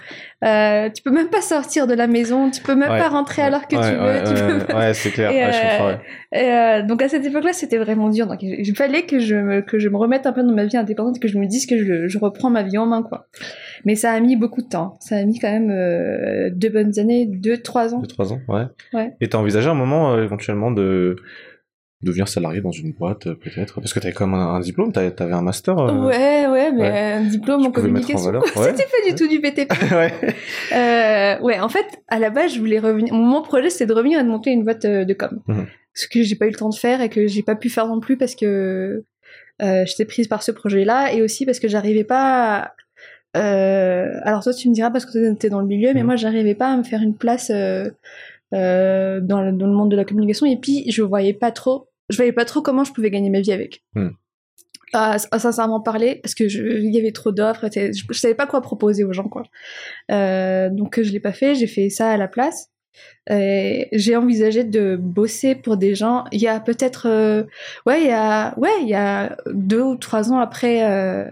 [0.45, 2.99] euh, tu peux même pas sortir de la maison, tu peux même Ouais.
[2.99, 4.05] pas rentrer à l'heure que ouais, tu veux.
[4.05, 5.99] ouais, tu ouais, peux- ouais, c'est clair, Et, ouais, je euh, comprends, ouais.
[6.33, 8.27] Et, euh, donc à cette époque-là, c'était vraiment dur.
[8.27, 10.77] Donc il fallait que je me, que je me remette un peu dans ma vie
[10.77, 13.27] indépendante, que je me dise que je, je reprends ma vie en main, quoi.
[13.87, 14.99] Mais ça a mis beaucoup de temps.
[15.01, 18.01] Ça a mis quand même deux bonnes années, deux, trois ans.
[18.01, 18.65] De 3 ans, ouais.
[18.93, 19.15] Ouais.
[19.23, 21.17] Et t'as envisagé un moment éventuellement de
[22.03, 24.91] devenir salarié dans une boîte, euh, peut-être Parce que t'avais quand même un, un diplôme,
[24.93, 25.79] t'avais t'avais un master.
[25.79, 26.99] euh, Ouais, ouais, mais ouais.
[27.13, 28.31] un diplôme tu en en communication.
[28.57, 28.73] Ouais.
[28.75, 29.71] C'était pas du tout du BTP.
[29.93, 30.13] ouais.
[30.73, 33.13] Euh, ouais, en fait, à la base, je voulais revenir.
[33.13, 35.41] Mon projet, c'était de revenir et de monter une boîte de com.
[35.47, 35.67] Mhm.
[35.95, 37.87] Ce que j'ai pas eu le temps de faire et que j'ai pas pu faire
[37.87, 39.05] non plus parce que
[39.61, 42.73] euh, j'étais prise par ce projet-là et aussi parce que j'arrivais pas.
[43.35, 46.07] à- alors toi, tu me diras parce que t'es dans le milieu, mais Mhm.
[46.07, 47.93] moi, j'arrivais pas à me faire une place dans,
[48.53, 49.21] le,
[49.53, 51.89] dans le monde de la communication et puis je voyais pas trop.
[52.11, 53.83] Je voyais pas trop comment je pouvais gagner ma vie avec.
[53.95, 54.13] Mhm.
[54.93, 58.47] À, à sincèrement parler, parce que il y avait trop d'offres, je, je savais pas
[58.47, 59.45] quoi proposer aux gens, quoi.
[60.11, 62.71] Euh, donc je l'ai pas fait, j'ai fait ça à la place.
[63.29, 66.25] J'ai envisagé de bosser pour des gens.
[66.33, 67.45] Il y a peut-être, euh,
[67.87, 71.31] ouais, il y a, ouais, il y a deux ou trois ans après, euh,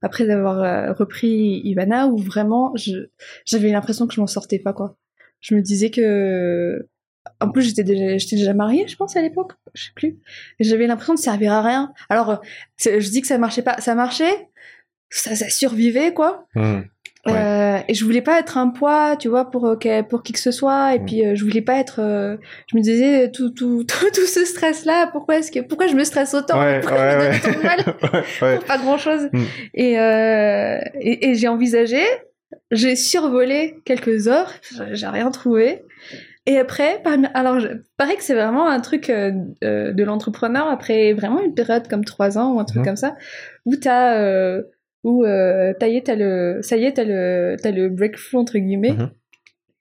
[0.00, 2.74] après avoir euh, repris Ivana, où vraiment,
[3.44, 4.96] j'avais l'impression que je m'en sortais pas, quoi.
[5.40, 6.86] Je me disais que,
[7.40, 10.16] en plus, j'étais déjà, j'étais déjà mariée, je pense à l'époque, je sais plus.
[10.60, 11.92] J'avais l'impression de servir à rien.
[12.10, 12.36] Alors, euh,
[13.00, 14.48] je dis que ça marchait pas, ça marchait,
[15.10, 16.46] ça, ça survivait, quoi.
[17.26, 17.32] Ouais.
[17.32, 20.38] Euh, et je voulais pas être un poids, tu vois, pour, euh, pour qui que
[20.38, 20.94] ce soit.
[20.94, 21.04] Et Mm.
[21.06, 22.00] puis, euh, je voulais pas être.
[22.00, 22.36] euh,
[22.70, 26.04] je me disais, tout, tout, tout, tout ce stress-là, pourquoi, est-ce que, pourquoi je me
[26.04, 26.60] stresse autant?
[26.60, 29.42] Ouais, Pourquoi je me ouais, donne autant de mal pour pas grand-chose Mm.
[29.72, 32.02] Et, euh, et, et j'ai envisagé,
[32.70, 34.52] j'ai survolé quelques heures,
[34.92, 35.82] j'ai rien trouvé.
[36.46, 37.02] Et après,
[37.32, 41.54] alors, je, paraît que c'est vraiment un truc euh, euh, de l'entrepreneur après vraiment une
[41.54, 42.84] période comme trois ans ou un truc Mhm.
[42.84, 43.16] comme ça,
[43.64, 44.62] où t'as, euh,
[45.04, 48.40] où euh, ça y est, t'as le, ça y est, t'as le, t'as le breakthrough
[48.40, 49.10] entre guillemets, Mhm.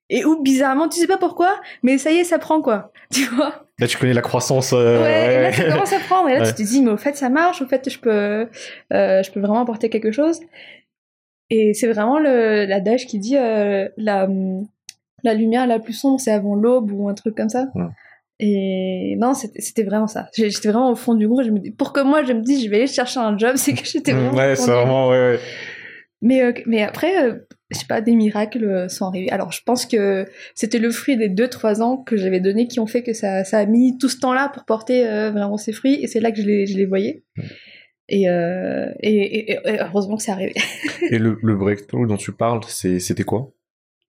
[0.10, 3.26] et où bizarrement, tu sais pas pourquoi, mais ça y est, ça prend quoi, tu
[3.26, 3.66] vois?
[3.80, 4.72] Là, tu connais la croissance.
[4.72, 6.30] euh, Ouais, et là, ça commence à prendre.
[6.30, 6.48] Et là, Ouais.
[6.48, 7.60] tu te dis, mais au fait, ça marche.
[7.62, 8.48] Au fait, je peux, euh,
[9.24, 10.40] je peux vraiment apporter quelque chose.
[11.50, 14.28] Et c'est vraiment le, l'adage qui dit euh, la,
[15.24, 17.68] la lumière la plus sombre, c'est avant l'aube ou un truc comme ça.
[17.76, 17.86] Ouais.
[18.40, 20.28] Et non, c'était, vraiment ça.
[20.36, 21.44] J'étais vraiment au fond du groupe.
[21.44, 23.54] Je me dis, pour que moi, je me dise, je vais aller chercher un job,
[23.56, 24.32] c'est que j'étais vraiment.
[24.34, 25.10] Hmm, Ouais, c'est vraiment.
[25.10, 25.40] Ouais, ouais.
[26.22, 27.36] mais, euh, mais après, euh,
[27.70, 29.30] je sais pas, des miracles euh, sont arrivés.
[29.32, 32.88] Alors, je pense que c'était le fruit des 2-3 ans que j'avais donné qui ont
[32.88, 36.00] fait que ça, ça a mis tout ce temps-là pour porter euh, vraiment ses fruits.
[36.02, 37.24] Et c'est là que je les, je les voyais.
[38.10, 40.54] Et, euh, et, et- et heureusement que c'est arrivé.
[41.10, 43.52] Et le, le breakthrough dont tu parles, c'était quoi?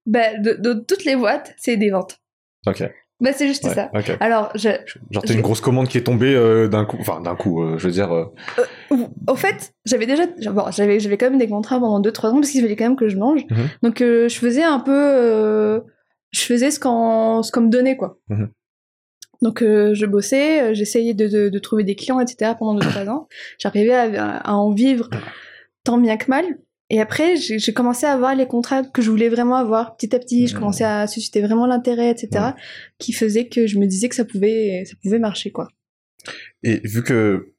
[0.07, 2.19] Bah, de, de toutes les boîtes, c'est des ventes.
[2.67, 2.83] Ok.
[3.21, 3.91] Bah, c'est juste Ouais, ça.
[3.95, 4.17] ok.
[4.21, 4.69] Alors, je,
[5.11, 6.97] Genre, t'as je- une grosse commande qui est tombée euh, d'un coup.
[7.01, 8.13] Enfin, d'un coup, euh, je veux dire.
[8.13, 8.25] euh,
[9.29, 12.51] Au- fait, j'avais déjà, bon, j'avais, j'avais quand même des contrats pendant 2-3 ans parce
[12.51, 13.43] qu'il fallait quand même que je mange.
[13.51, 13.69] Mhm.
[13.83, 15.81] Donc, je faisais un peu,
[16.33, 18.19] je faisais ce qu'on, ce qu'on me donnait, quoi.
[18.29, 18.51] Mhm.
[19.43, 22.53] Donc, je bossais, j'essayais de, de, de trouver des clients, etc.
[22.59, 23.29] pendant 2-3 ans.
[23.59, 25.09] J'arrivais à, à en vivre
[25.85, 26.45] tant bien que mal.
[26.91, 29.97] Et après, j'ai commencé à avoir les contrats que je voulais vraiment avoir.
[29.97, 30.61] Petit à petit, je Mhm.
[30.61, 32.51] commençais à susciter vraiment l'intérêt, etc.
[32.99, 35.69] Qui faisait que je me disais que ça pouvait, ça pouvait marcher, quoi.
[36.63, 37.53] Et vu que,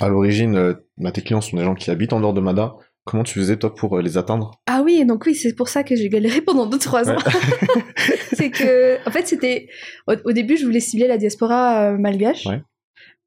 [0.00, 2.74] à l'origine, euh, bah, tes clients sont des gens qui habitent en dehors de Mada,
[3.04, 4.52] comment tu faisais, toi, pour euh, les atteindre?
[4.66, 7.16] Ah oui, donc oui, c'est pour ça que j'ai galéré pendant 2-3 ans.
[7.16, 7.82] Ouais.
[8.34, 9.68] c'est que, en fait, c'était.
[10.06, 12.46] Au, au début, je voulais cibler la diaspora euh, malgache.
[12.46, 12.62] Ouais.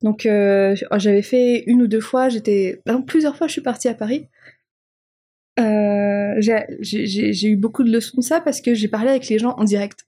[0.02, 2.82] Donc, euh, j'avais fait une ou deux fois, j'étais.
[2.88, 4.28] non, plusieurs fois, je suis partie à Paris.
[5.60, 9.54] Euh, j'ai- eu beaucoup de leçons de ça parce que j'ai parlé avec les gens
[9.58, 10.06] en direct.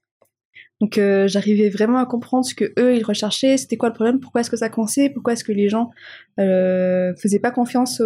[0.81, 4.19] Donc, euh, j'arrivais vraiment à comprendre ce que eux ils recherchaient, c'était quoi le problème,
[4.19, 5.91] pourquoi est-ce que ça coinçait, pourquoi est-ce que les gens
[6.39, 8.01] euh, faisaient pas confiance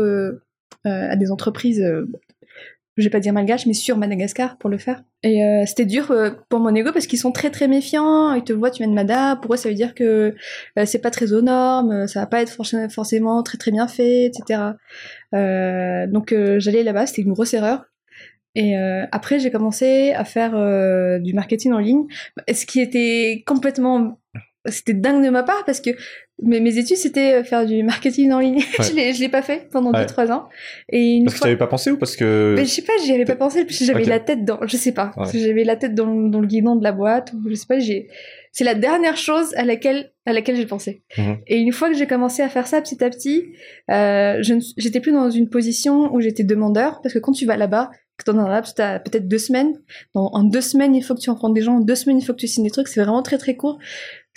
[0.84, 1.84] à des entreprises.
[2.98, 5.04] Je vais pas dire malgache, mais sur Madagascar pour le faire.
[5.24, 8.34] Et euh, c'était dur euh, pour mon ego parce qu'ils sont très très méfiants.
[8.34, 9.36] Ils te voient, tu viens de Mada.
[9.36, 10.36] Pour eux, ça veut dire que
[10.78, 13.88] euh, c'est pas très aux normes, ça va pas être forc- forcément très très bien
[13.88, 14.62] fait, etc.
[15.34, 17.86] Euh, donc euh, j'allais là-bas, c'était une grosse erreur.
[18.60, 18.76] Et
[19.12, 20.54] après, j'ai commencé à faire
[21.22, 22.06] du marketing en ligne,
[22.52, 24.18] ce qui était complètement,
[24.68, 25.92] c'était dingue de ma part parce que
[26.44, 28.60] mes, mes études c'était faire du marketing en ligne.
[28.80, 30.06] je l'ai, je l'ai pas fait pendant Ouais.
[30.06, 30.48] 2-3 ans.
[30.90, 32.54] Et une Parce que fois, tu avais pas pensé ou parce que.
[32.58, 34.08] mais je sais pas, j'y avais pas pensé, parce que j'avais Ok.
[34.10, 35.26] la tête dans, je sais pas, Ouais.
[35.34, 38.08] j'avais la tête dans, dans le guidon de la boîte, ou je sais pas, j'ai,
[38.52, 41.02] c'est la dernière chose à laquelle, à laquelle j'ai pensé.
[41.18, 41.38] Mhm.
[41.48, 43.46] Et une fois que j'ai commencé à faire ça petit à petit,
[43.92, 44.42] euh,
[44.78, 48.24] j'étais plus dans une position où j'étais demandeur, parce que quand tu vas là-bas, que
[48.24, 49.74] t'en as là, tu as peut-être deux semaines,
[50.16, 52.26] dans, en deux semaines, il faut que tu rencontres des gens, en deux semaines, il
[52.26, 53.78] faut que tu signes des trucs, c'est vraiment très très court,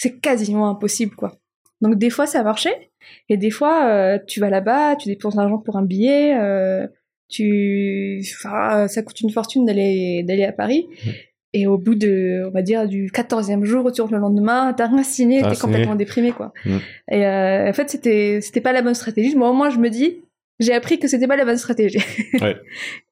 [0.01, 1.37] c'est quasiment impossible, quoi.
[1.83, 2.91] Donc des fois, ça marchait,
[3.29, 6.87] et des fois, euh, tu vas là-bas, tu dépenses l'argent pour un billet, euh,
[7.29, 10.87] tu, enfin, ça coûte une fortune d'aller d'aller à Paris.
[11.05, 11.13] Mhm.
[11.53, 15.03] Et au bout de, on va dire, du 14e jour, retour le lendemain, t'as rien
[15.03, 16.55] signé, T'as t'es complètement déprimé, quoi.
[16.65, 16.81] Mhm.
[17.11, 19.37] Et euh, en fait, c'était, c'était pas la bonne stratégie.
[19.37, 20.23] Moi, au moins, je me dis,
[20.61, 21.99] j'ai appris que c'était pas la bonne stratégie.
[22.41, 22.57] Ouais.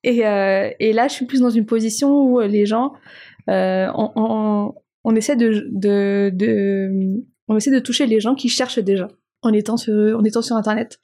[0.05, 2.92] et, et là, je suis plus dans une position où les gens,
[3.46, 8.78] on, on, on essaie de, de, de, on essaie de toucher les gens qui cherchent
[8.78, 9.08] déjà
[9.42, 11.00] en étant sur, en étant sur Internet.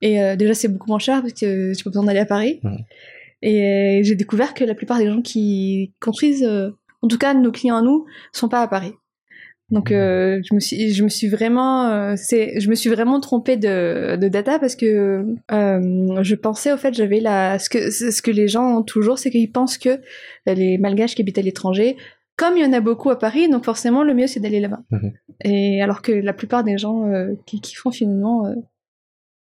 [0.00, 2.60] Et euh, déjà, c'est beaucoup moins cher parce que tu pas besoin d'aller à Paris.
[3.42, 6.70] Et euh, j'ai découvert que la plupart des gens qui construisent, euh,
[7.02, 8.92] en tout cas nos clients à nous, sont pas à Paris.
[9.70, 13.20] Donc euh, je me suis je me suis vraiment euh, c'est je me suis vraiment
[13.20, 17.90] trompée de, de data parce que euh, je pensais au fait j'avais la ce que
[17.90, 20.00] ce que les gens ont toujours c'est qu'ils pensent que
[20.46, 21.98] les malgaches qui habitent à l'étranger
[22.38, 24.80] comme il y en a beaucoup à Paris donc forcément le mieux c'est d'aller là-bas
[24.90, 25.12] Mhm.
[25.44, 28.54] et alors que la plupart des gens euh, qui, qui font finalement euh,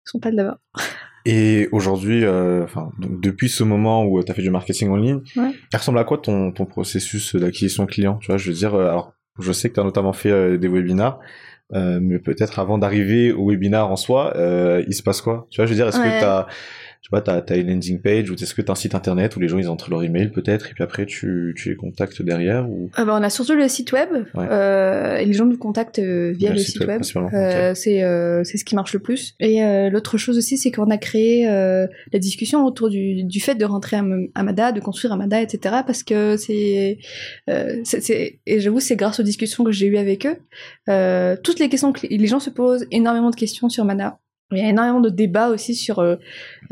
[0.04, 0.58] sont pas de là-bas
[1.28, 2.66] Et aujourd'hui, euh,
[3.00, 5.50] donc depuis ce moment où tu as fait du marketing en ligne, Ouais.
[5.72, 9.12] il ressemble à quoi ton, ton processus d'acquisition client Tu vois, je veux dire, alors,
[9.40, 11.18] je sais que tu as notamment fait des webinars,
[11.74, 14.34] mais peut-être avant d'arriver au webinar en soi,
[14.86, 15.48] il se passe quoi?
[15.50, 16.04] Tu vois, je veux dire, est-ce Ouais.
[16.12, 16.46] que tu as,
[17.06, 19.40] sais pas, t'as, t'as une landing page ou est-ce que t'as un site internet où
[19.40, 22.68] les gens ils entrent leur email peut-être et puis après tu, tu les contactes derrière
[22.68, 22.90] ou?
[22.94, 24.08] Ah bah, on a surtout le site web.
[24.34, 24.46] Ouais.
[24.50, 27.02] euh, et les gens nous contactent euh, via Via le site, web.
[27.32, 29.34] Euh, C'est euh, ce qui marche le plus.
[29.40, 33.64] Et l'autre chose aussi, c'est qu'on a créé la discussion autour du, du fait de
[33.64, 35.76] rentrer à Amada, de construire Amada, etc.
[35.86, 36.98] Parce que c'est...
[37.46, 40.36] et j'avoue, c'est grâce aux discussions que j'ai eues avec eux.
[41.42, 44.18] Toutes les questions que les gens se posent, énormément de questions sur Mana.
[44.52, 46.16] Il y a énormément de débats aussi sur euh,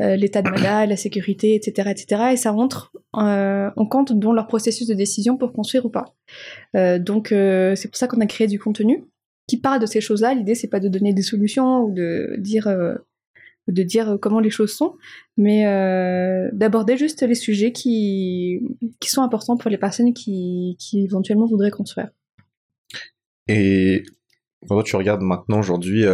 [0.01, 2.23] euh, l'état de Mana, la sécurité, etc., etc.
[2.31, 6.15] Et ça rentre euh, en compte dans leur processus de décision pour construire ou pas.
[6.75, 9.03] Euh, donc c'est pour ça qu'on a créé du contenu
[9.47, 10.33] qui parle de ces choses-là.
[10.33, 12.67] L'idée c'est pas de donner des solutions ou de dire
[13.67, 14.95] de dire comment les choses sont,
[15.37, 15.65] mais
[16.53, 18.61] d'aborder juste les sujets qui
[18.99, 22.09] qui sont importants pour les personnes qui qui éventuellement voudraient construire.
[23.47, 24.03] Et
[24.67, 26.05] quand tu regardes maintenant aujourd'hui,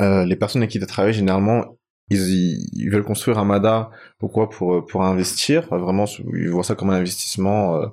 [0.00, 1.76] euh, les personnes avec qui tu travailles, généralement,
[2.10, 3.90] ils, ils veulent construire un MADA.
[4.18, 4.48] Pourquoi?
[4.48, 5.62] Pour, euh, pour investir.
[5.64, 7.86] Enfin, Vraiment, ils voient ça comme un investissement euh,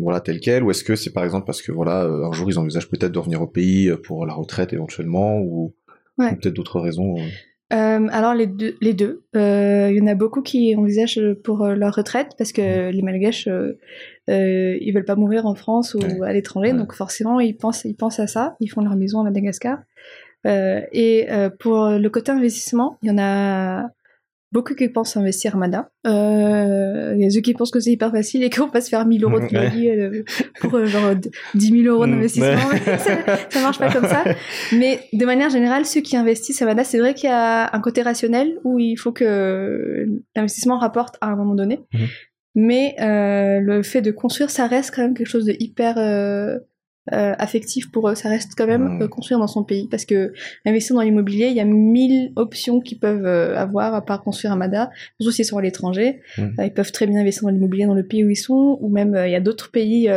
[0.00, 0.62] voilà, tel quel.
[0.62, 3.12] Ou est-ce que c'est par exemple parce que voilà, euh, un jour, ils envisagent peut-être
[3.12, 5.74] de revenir au pays euh, pour la retraite éventuellement ou,
[6.18, 6.30] Ouais.
[6.32, 7.16] ou peut-être d'autres raisons.
[7.18, 7.22] euh.
[7.72, 9.24] Euh, alors les deux, les deux.
[9.34, 13.02] Euh, Il y en a beaucoup qui envisagent pour euh, leur retraite parce que les
[13.02, 13.78] Malgaches, euh,
[14.28, 16.28] euh, ils veulent pas mourir en France ou Ouais.
[16.28, 16.78] à l'étranger, Ouais.
[16.78, 18.54] donc forcément ils pensent, ils pensent à ça.
[18.60, 19.78] Ils font leur maison à Madagascar.
[20.46, 23.88] Euh, et euh, pour le côté investissement, il y en a
[24.54, 25.90] beaucoup qui pensent investir à Mada.
[26.06, 28.88] Euh, il y a ceux qui pensent que c'est hyper facile et qu'on va se
[28.88, 30.22] faire 1000 euros de crédit euh,
[30.60, 31.12] pour euh, genre
[31.54, 32.70] 10 000 euros Mm, d'investissement.
[32.98, 34.22] ça, ça marche pas comme ça.
[34.72, 37.80] Mais de manière générale, ceux qui investissent à Mada, c'est vrai qu'il y a un
[37.80, 41.80] côté rationnel où il faut que l'investissement rapporte à un moment donné.
[41.92, 42.06] Mhm.
[42.54, 45.96] Mais le fait de construire, ça reste quand même quelque chose de hyper
[47.12, 48.14] euh, affectif pour eux.
[48.14, 49.88] Ça reste quand même euh, construire dans son pays.
[49.90, 50.32] Parce que
[50.64, 54.52] investir dans l'immobilier, il y a mille options qu'ils peuvent euh, avoir à part construire
[54.52, 54.90] à Mada.
[55.20, 56.22] Surtout s'ils sont à l'étranger.
[56.38, 58.78] Euh, ils peuvent très bien investir dans l'immobilier dans le pays où ils sont.
[58.80, 60.08] Ou même, euh, il y a d'autres pays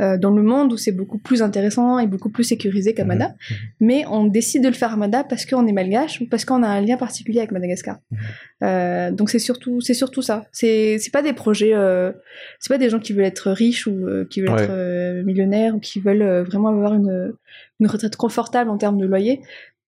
[0.00, 3.08] euh, dans le monde où c'est beaucoup plus intéressant et beaucoup plus sécurisé qu'à Mhm.
[3.08, 3.34] Mada.
[3.80, 6.62] Mais on décide de le faire à Mada parce qu'on est malgache ou parce qu'on
[6.62, 7.98] a un lien particulier avec Madagascar.
[8.10, 8.18] Mhm.
[8.62, 10.46] Euh, donc c'est surtout, c'est surtout ça.
[10.52, 12.12] C'est, c'est pas des projets, euh,
[12.60, 14.62] c'est pas des gens qui veulent être riches ou euh, qui veulent Ouais.
[14.64, 17.34] être millionnaires ou qui veulent vraiment avoir une,
[17.80, 19.40] une retraite confortable en termes de loyer.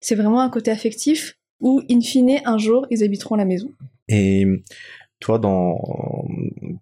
[0.02, 3.72] C'est vraiment un côté affectif où, in fine, un jour, ils habiteront la maison.
[4.10, 4.46] Et
[5.22, 5.80] toi, dans,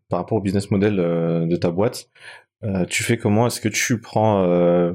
[0.09, 2.09] par rapport au business model de ta boîte,
[2.63, 3.47] euh, tu fais comment?
[3.47, 4.93] Est-ce que tu prends, euh,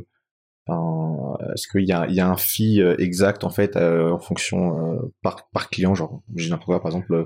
[1.54, 4.18] est-ce qu'il y a, il y a un fee euh, exact en fait euh, en
[4.18, 7.24] fonction euh, par, par client, genre j'ai n'importe quoi, par exemple euh,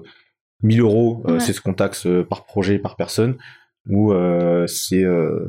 [0.63, 1.41] 1000 euros, euh, Ouais.
[1.41, 3.39] c'est ce qu'on taxe par projet, par personne,
[3.89, 5.49] ou euh, c'est euh,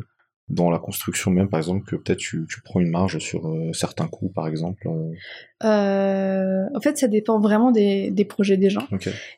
[0.54, 3.72] dans la construction même, par exemple, que peut-être tu, tu prends une marge sur euh,
[3.74, 4.88] certains coûts, par exemple.
[4.88, 5.12] euh,
[5.64, 8.88] Euh, en fait, ça dépend vraiment des, des projets des gens.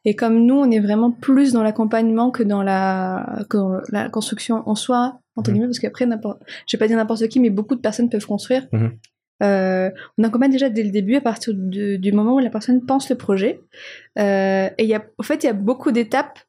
[0.05, 4.09] Et comme nous, on est vraiment plus dans l'accompagnement que dans la, que dans la
[4.09, 5.53] construction en soi, entre Mhm.
[5.53, 8.67] guillemets, parce qu'après, je vais pas dire n'importe qui, mais beaucoup de personnes peuvent construire.
[8.71, 8.91] Mhm.
[9.41, 12.85] Euh, on accompagne déjà dès le début, à partir de- du moment où la personne
[12.85, 13.59] pense le projet.
[14.17, 16.39] Et y a, en fait, il y a beaucoup d'étapes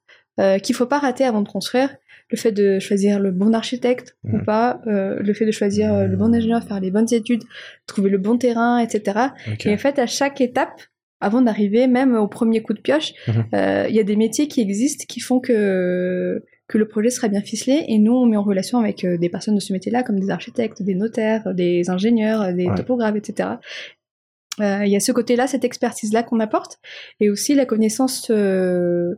[0.40, 1.90] euh, qu'il faut pas rater avant de construire.
[2.30, 6.06] Le fait de choisir le bon architecte ou pas, euh, le fait de choisir euh,
[6.06, 7.42] le bon ingénieur, faire les bonnes études,
[7.86, 9.28] trouver le bon terrain, etc.
[9.64, 10.80] Et en fait, à chaque étape,
[11.20, 13.44] avant d'arriver même au premier coup de pioche, Mhm.
[13.54, 17.28] euh, il y a des métiers qui existent qui font que, que le projet sera
[17.28, 17.84] bien ficelé.
[17.88, 20.82] Et nous, on met en relation avec des personnes de ce métier-là, comme des architectes,
[20.82, 22.74] des notaires, des ingénieurs, des Ouais.
[22.74, 23.50] topographes, etc.
[24.60, 26.78] Euh, Il y a ce côté-là, cette expertise-là qu'on apporte,
[27.20, 29.14] et aussi la connaissance euh,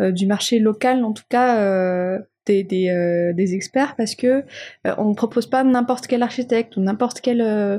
[0.00, 4.26] euh, du marché local, en tout cas des, des, euh, des experts, parce que
[4.86, 7.40] euh, on ne propose pas n'importe quel architecte ou n'importe quel.
[7.40, 7.78] euh,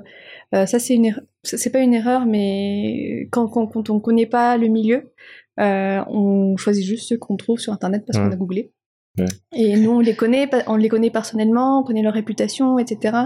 [0.51, 4.67] ça, c'est une, c'est pas une erreur, mais quand, quand, quand on connaît pas le
[4.67, 5.11] milieu,
[5.57, 8.71] on choisit juste ceux qu'on trouve sur internet parce qu'on a googlé.
[9.17, 9.25] Ouais.
[9.53, 13.17] Et nous, on les connaît, on les connaît personnellement, on connaît leur réputation, etc.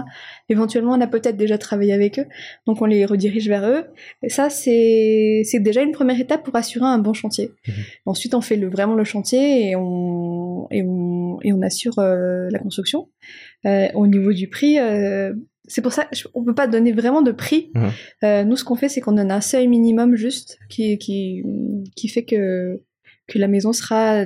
[0.48, 2.26] Éventuellement, on a peut-être déjà travaillé avec eux,
[2.66, 3.84] donc on les redirige vers eux.
[4.22, 7.50] Et ça, c'est déjà une première étape pour assurer un bon chantier.
[7.68, 7.74] Mhm.
[8.06, 12.48] Ensuite, on fait le, vraiment le chantier et on, et on, et on assure euh,
[12.50, 13.08] la construction.
[13.64, 15.34] Euh, au niveau du prix, euh,
[15.68, 17.70] c'est pour ça on peut pas donner vraiment de prix.
[17.74, 18.48] Mhm.
[18.48, 21.44] Nous, ce qu'on fait, c'est qu'on donne un seuil minimum juste qui, qui,
[21.94, 22.82] qui fait que,
[23.28, 24.24] que la maison sera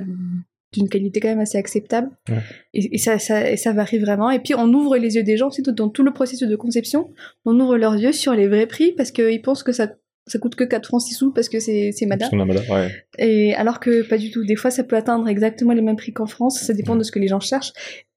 [0.73, 2.09] d'une qualité quand même assez acceptable.
[2.29, 2.39] Ouais.
[2.73, 4.29] Et, et ça, ça, et ça varie vraiment.
[4.31, 7.11] Et puis, on ouvre les yeux des gens aussi dans tout le processus de conception.
[7.45, 9.91] On ouvre leurs yeux sur les vrais prix parce qu'ils pensent que ça,
[10.27, 12.29] ça coûte que 4 francs 6 sous parce que c'est c'est madame.
[12.29, 13.05] Parce qu'on a madame, ouais.
[13.17, 14.45] Et alors que pas du tout.
[14.45, 16.59] Des fois, ça peut atteindre exactement les mêmes prix qu'en France.
[16.61, 17.73] Ça dépend de ce que les gens cherchent.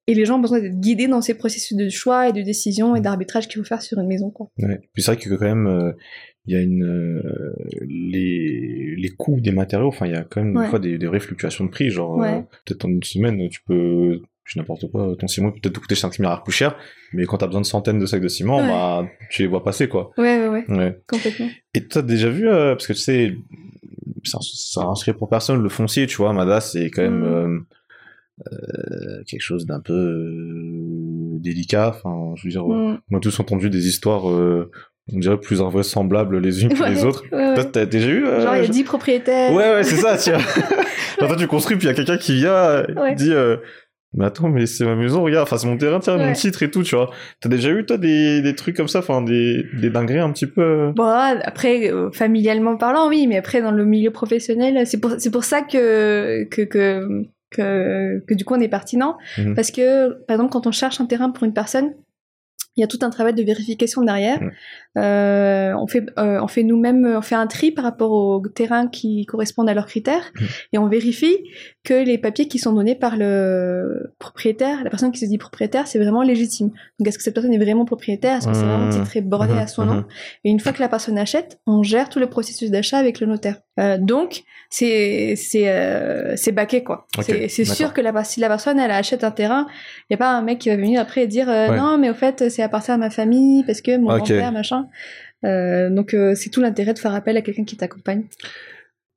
[0.06, 2.94] Et les gens ont besoin d'être guidés dans ces processus de choix et de décision
[2.94, 4.30] et d'arbitrage qu'il faut faire sur une maison.
[4.30, 4.50] Quoi.
[4.58, 4.80] Ouais.
[4.92, 5.92] Puis c'est vrai que quand même, euh,
[6.46, 9.88] il y a une euh, les les coûts des matériaux.
[9.88, 10.64] Enfin, il y a quand même Ouais.
[10.64, 11.90] des fois des, des vraies fluctuations de prix.
[11.90, 12.34] Genre, Ouais.
[12.38, 15.80] euh, peut-être en une semaine, tu peux, je n'importe quoi, ton ciment peut peut-être te
[15.80, 16.76] coûter 5 milliards plus cher,
[17.14, 18.68] mais quand t'as besoin de centaines de sacs de ciment, Ouais.
[18.68, 20.10] bah, tu les vois passer, quoi.
[20.18, 21.48] Ouais, ouais, ouais, complètement.
[21.74, 23.34] Et t'as déjà vu, euh, parce que tu sais,
[24.24, 24.38] ça,
[24.94, 27.24] secret pour personne, le foncier, tu vois, Mada, c'est quand même Mm.
[27.24, 27.58] euh,
[28.52, 31.88] euh, quelque chose d'un peu délicat.
[31.96, 32.98] Enfin, je veux dire, Mm.
[33.10, 34.70] on a tous entendu des histoires, euh,
[35.12, 37.24] on dirait plus invraisemblables les unes que Ouais, les autres.
[37.32, 37.70] ouais, ouais.
[37.70, 39.52] T'as déjà eu euh, Genre, il y a je- 10 propriétaires.
[39.52, 40.38] Ouais, ouais, c'est ça, tiens.
[40.38, 43.14] Genre, toi, tu construis, puis il y a quelqu'un qui vient, Ouais.
[43.14, 43.56] dit, euh,
[44.16, 46.70] mais attends, mais c'est ma maison, regarde, enfin, c'est mon terrain, tiens, mon titre et
[46.70, 47.10] tout, tu vois.
[47.40, 50.46] T'as déjà eu, toi, des, des trucs comme ça, enfin, des, des dingueries un petit
[50.46, 50.62] peu.
[50.62, 55.14] euh, Bon, après, euh, familialement parlant, oui, mais après, dans le milieu professionnel, c'est pour,
[55.18, 59.16] c'est pour ça que, que, que, que, que du coup, on est pertinent.
[59.36, 59.54] Mhm.
[59.54, 61.92] Parce que, par exemple, quand on cherche un terrain pour une personne,
[62.76, 64.40] il y a tout un travail de vérification derrière.
[64.96, 68.86] Euh, on fait, euh, on fait nous-mêmes, on fait un tri par rapport aux terrains
[68.86, 70.46] qui correspondent à leurs critères, Mhm.
[70.72, 71.36] et on vérifie
[71.82, 75.86] que les papiers qui sont donnés par le propriétaire, la personne qui se dit propriétaire,
[75.86, 76.70] c'est vraiment légitime.
[76.98, 78.38] Donc, est-ce que cette personne est vraiment propriétaire?
[78.38, 78.92] Est-ce que c'est vraiment Mhm.
[79.04, 79.58] titré bordé Mhm.
[79.58, 79.94] à son nom?
[79.96, 80.04] Mhm.
[80.44, 83.26] Et une fois que la personne achète, on gère tout le processus d'achat avec le
[83.26, 83.56] notaire.
[83.80, 87.06] Euh, donc, c'est c'est euh, c'est baqué quoi.
[87.20, 89.66] C'est sûr que la, si la personne elle achète un terrain,
[90.08, 91.76] il y a pas un mec qui va venir après et dire euh, Ouais.
[91.76, 94.83] non mais au fait c'est à partir de ma famille parce que mon grand-père machin.
[95.44, 98.24] Euh, donc euh, c'est tout l'intérêt de faire appel à quelqu'un qui t'accompagne.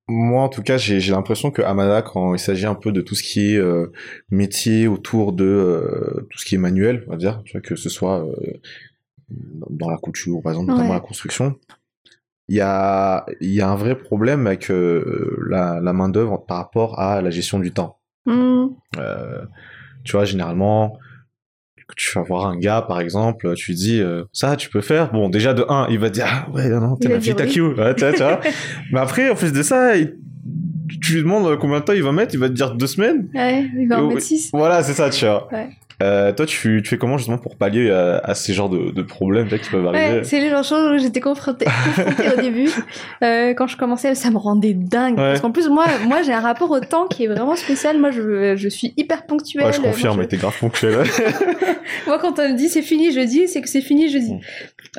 [0.09, 3.13] Moi, en tout cas, j'ai l'impression que Amada, quand il s'agit un peu de tout
[3.13, 3.91] ce qui est euh,
[4.32, 7.76] métier autour de euh, tout ce qui est manuel, on va dire, tu vois, que
[7.76, 8.34] ce soit euh,
[9.70, 10.95] dans la couture, par exemple, notamment Ouais.
[10.95, 11.55] la construction,
[12.47, 17.22] il y a, y a un vrai problème avec la, la main-d'œuvre par rapport à
[17.22, 17.99] la gestion du temps.
[18.30, 19.43] Euh,
[20.05, 20.97] tu vois, généralement,
[21.96, 25.12] tu vas voir un gars, par exemple, tu lui dis euh, ça, tu peux faire.
[25.12, 27.46] Bon, déjà de un, il va te dire ah ouais, non, t'es ma fille, t'as
[28.24, 28.40] vois.
[28.92, 30.16] Mais après, en plus de ça, il-
[31.02, 33.28] tu lui demandes combien de temps il va mettre, il va te dire deux semaines.
[33.34, 34.22] Ouais, il va en Euh, mettre.
[34.22, 34.50] 6.
[34.54, 35.48] Voilà, c'est ça, tu vois.
[35.52, 35.70] Ouais.
[36.04, 39.02] Euh, toi, tu, tu fais comment justement pour pallier à, à ces genres de, de
[39.02, 42.30] problèmes vois, qui peuvent arriver Ouais, c'est les genres de choses où j'étais confrontée, confrontée
[42.38, 42.70] au début.
[43.24, 45.18] Euh, quand je commençais, ça me rendait dingue.
[45.18, 45.24] Ouais.
[45.30, 47.98] Parce qu'en plus, moi, moi j'ai un rapport au temps qui est vraiment spécial.
[47.98, 49.66] Moi, je, je suis hyper ponctuelle.
[49.66, 51.04] Ouais, je confirme, mais t'es grave ponctuel.
[52.08, 54.34] Moi, quand on me dit c'est fini jeudi, c'est que c'est fini jeudi.
[54.36, 54.39] Mm.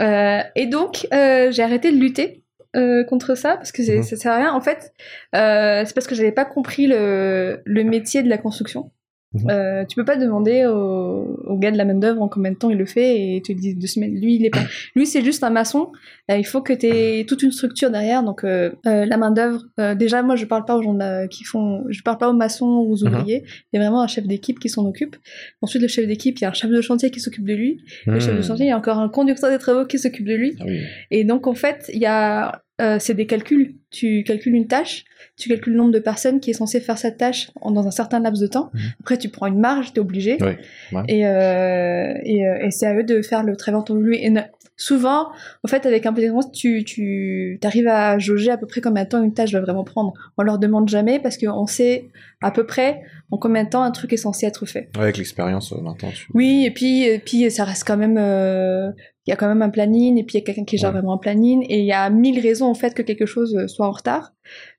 [0.00, 2.42] Euh, et donc, euh, j'ai arrêté de lutter
[2.76, 4.02] euh, contre ça parce que Mhm.
[4.02, 4.52] ça sert à rien.
[4.52, 4.92] En fait,
[5.34, 8.90] euh, c'est parce que j'avais pas compris le, le métier de la construction.
[9.34, 9.50] Mhm.
[9.50, 12.56] Euh, tu peux pas demander au, au gars de la main d'œuvre en combien de
[12.56, 14.14] temps il le fait et te dit deux semaines.
[14.18, 14.62] Lui, il est pas.
[14.96, 15.92] Lui, c'est juste un maçon.
[16.30, 18.22] Euh, il faut que tu aies toute une structure derrière.
[18.22, 19.64] Donc, euh, euh, la main d'œuvre.
[19.80, 20.96] euh, déjà, moi, je parle pas aux gens
[21.30, 21.84] qui font.
[21.90, 23.14] Je parle pas aux maçons ou aux Mhm.
[23.14, 23.44] ouvriers.
[23.72, 25.16] Il y a vraiment un chef d'équipe qui s'en occupe.
[25.60, 27.82] Ensuite, le chef d'équipe, il y a un chef de chantier qui s'occupe de lui.
[28.06, 28.42] Le chef de Hmm.
[28.42, 30.56] chantier, il y a encore un conducteur des travaux qui s'occupe de lui.
[30.60, 30.80] Ah oui.
[31.10, 33.74] Et donc, en fait, il y a, euh, c'est des calculs.
[33.90, 35.04] Tu calcules une tâche,
[35.36, 37.90] tu calcules le nombre de personnes qui est censé faire cette tâche en- dans un
[37.90, 38.70] certain laps de temps.
[38.74, 38.80] Mhm.
[39.00, 40.36] Après, tu prends une marge, t'es obligé.
[40.40, 40.52] Oui,
[40.92, 41.02] ouais.
[41.08, 44.14] Et, euh, et, euh, et c'est à eux de faire le travail voulu.
[44.16, 44.32] Et
[44.76, 45.28] souvent,
[45.64, 49.04] en fait, avec un peu d'expérience, tu, tu arrives à jauger à peu près combien
[49.04, 50.12] de temps une tâche va vraiment prendre.
[50.36, 52.10] On leur demande jamais parce qu'on sait
[52.42, 53.00] à peu près
[53.30, 54.88] en combien de temps un truc est censé être fait.
[54.96, 56.28] Ouais, avec l'expérience, maintenant, tu...
[56.34, 58.16] Oui, et puis, et puis ça reste quand même.
[58.18, 58.90] euh,
[59.28, 60.88] Il y a quand même un planning, et puis il y a quelqu'un qui gère
[60.88, 60.94] Ouais.
[60.94, 63.68] vraiment un planning, et il y a mille raisons en fait que quelque chose euh,
[63.68, 64.32] soit en retard.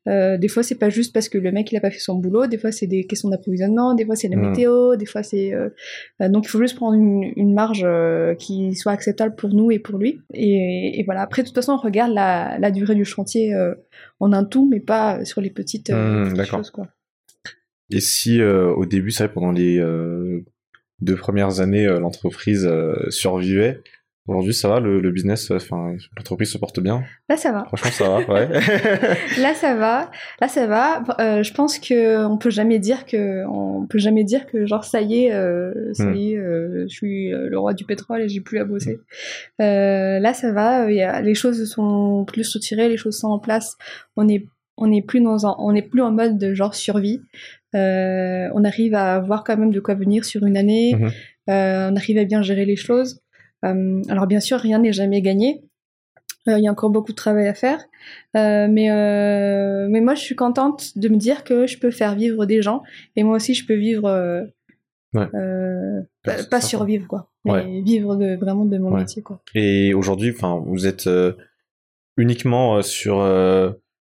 [0.07, 2.15] Euh, des fois, c'est pas juste parce que le mec il a pas fait son
[2.15, 4.49] boulot, des fois c'est des questions d'approvisionnement, des fois c'est la Mm.
[4.49, 5.53] météo, des fois c'est.
[5.53, 5.69] euh,
[6.21, 9.69] euh, donc il faut juste prendre une, une marge euh, qui soit acceptable pour nous
[9.69, 10.19] et pour lui.
[10.33, 13.55] Et, et voilà, après, de toute façon, on regarde la, la durée du chantier
[14.19, 16.87] en un tout, mais pas sur les petites, Mm, petites choses quoi.
[17.91, 19.79] Et si au début, c'est vrai, pendant les
[21.01, 22.67] deux premières années, l'entreprise
[23.09, 23.81] survivait,
[24.29, 27.03] aujourd'hui ça va, le, le business, euh, enfin, l'entreprise se porte bien.
[27.29, 27.65] Là, ça va.
[27.65, 28.47] Franchement, ça va, ouais.
[29.39, 30.11] Là ça va,
[30.41, 31.03] là ça va.
[31.19, 34.83] Euh, je pense que on peut jamais dire que on peut jamais dire que genre
[34.83, 36.15] ça y est, euh, ça Hmm.
[36.15, 38.99] y est, euh, je suis le roi du pétrole et j'ai plus à bosser.
[39.61, 43.39] Euh, là ça va, y a, les choses sont plus structurées, les choses sont en
[43.39, 43.77] place.
[44.15, 47.21] On est on est plus dans un, on est plus en mode de genre survie.
[47.73, 50.95] On arrive à voir quand même de quoi venir sur une année.
[50.95, 51.11] Mhm.
[51.47, 53.21] On arrive à bien gérer les choses.
[53.65, 55.61] Euh, alors bien sûr, rien n'est jamais gagné.
[56.47, 57.79] Euh, Il y a encore beaucoup de travail à faire.
[58.37, 62.15] Euh, mais, euh, mais moi, je suis contente de me dire que je peux faire
[62.15, 62.81] vivre des gens.
[63.15, 64.07] Et moi aussi, je peux vivre...
[64.07, 64.43] euh,
[65.15, 65.25] Ouais.
[66.51, 67.31] pas, survivre, quoi.
[67.43, 67.81] Mais Ouais.
[67.81, 68.99] vivre de, vraiment de mon Ouais.
[68.99, 69.41] métier, quoi.
[69.55, 70.33] Et aujourd'hui,
[70.65, 71.09] vous êtes
[72.17, 73.23] uniquement sur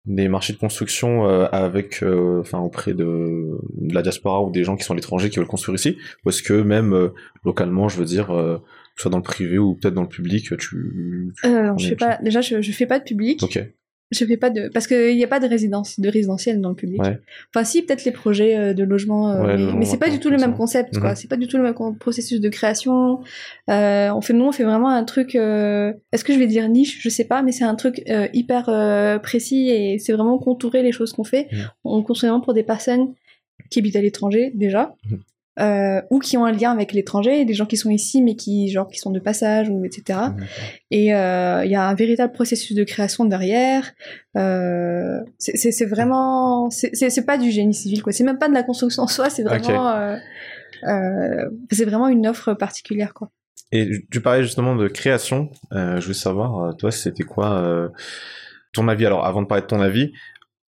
[0.05, 2.03] des marchés de construction avec,
[2.39, 5.47] enfin, auprès de, de la diaspora ou des gens qui sont à l'étranger qui veulent
[5.47, 7.11] construire ici, ou est-ce que même
[7.43, 8.31] localement, je veux dire,
[8.95, 11.89] soit dans le privé ou peut-être dans le public, tu, tu- Euh, non, je est-
[11.89, 13.41] fais pas, déjà, je, je fais pas de public.
[13.43, 13.59] Ok.
[14.11, 16.75] Je fais pas de parce qu'il n'y a pas de résidence, de résidentiel dans le
[16.75, 17.01] public.
[17.01, 17.19] Ouais.
[17.49, 20.19] Enfin, si peut-être les projets euh, de logement, euh, Ouais, mais, mais c'est pas du
[20.19, 21.11] tout le même concept, quoi.
[21.11, 21.15] Mhm.
[21.15, 23.21] C'est pas du tout le même processus de création.
[23.71, 25.33] Euh, on fait nous, on fait vraiment un truc.
[25.35, 26.99] euh, Est-ce que je vais dire niche?
[27.01, 28.65] Je sais pas, mais c'est un truc euh, hyper
[29.23, 31.47] précis et c'est vraiment contourer les choses qu'on fait.
[31.51, 31.69] Mhm.
[31.85, 33.15] On construit vraiment pour des personnes
[33.71, 34.93] qui habitent à l'étranger déjà.
[35.09, 35.19] Mhm.
[35.59, 38.69] Euh, ou qui ont un lien avec l'étranger, des gens qui sont ici mais qui
[38.69, 40.19] genre qui sont de passage ou etc.
[40.91, 43.91] Et euh, il y a un véritable processus de création derrière.
[44.35, 48.11] Euh, c'est- vraiment, c'est pas du génie civil quoi.
[48.11, 49.29] C'est même pas de la construction en soi.
[49.29, 50.15] C'est vraiment, euh,
[50.87, 53.29] euh, c'est vraiment une offre particulière quoi.
[53.71, 55.49] Et tu parlais justement de création.
[55.71, 57.89] Euh, je voulais savoir, euh, toi, c'était quoi euh,
[58.73, 59.05] ton avis?
[59.05, 60.13] Alors, avant de parler de ton avis,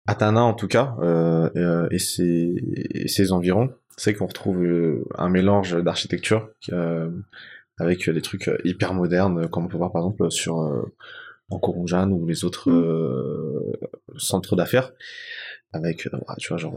[0.07, 2.55] Atana en tout cas, euh, euh, et, ses,
[2.93, 7.09] et ses environs, c'est qu'on retrouve euh, un mélange d'architecture euh,
[7.77, 10.81] avec des trucs euh, hyper modernes, comme on peut voir par exemple sur euh,
[11.49, 12.83] en Corunjan ou les autres Mm.
[12.83, 13.71] euh,
[14.17, 14.93] centres d'affaires,
[15.73, 16.75] avec, tu vois, genre,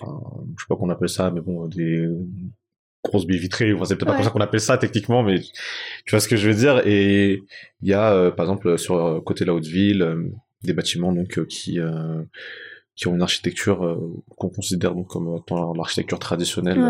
[0.00, 0.20] enfin,
[0.56, 2.08] je sais pas qu'on appelle ça, mais bon, des
[3.04, 6.10] grosses baies vitrées, enfin, c'est peut-être pas comme ça qu'on appelle ça techniquement, mais tu
[6.10, 6.82] vois ce que je veux dire.
[6.86, 7.42] Et
[7.82, 10.24] il y a, euh, par exemple, sur euh, côté de la Haute-Ville, euh,
[10.62, 11.78] des bâtiments donc qui
[12.98, 13.96] qui ont une architecture
[14.36, 15.40] qu'on considère donc comme
[15.76, 16.80] l'architecture traditionnelle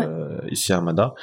[0.49, 1.13] ici à Amada.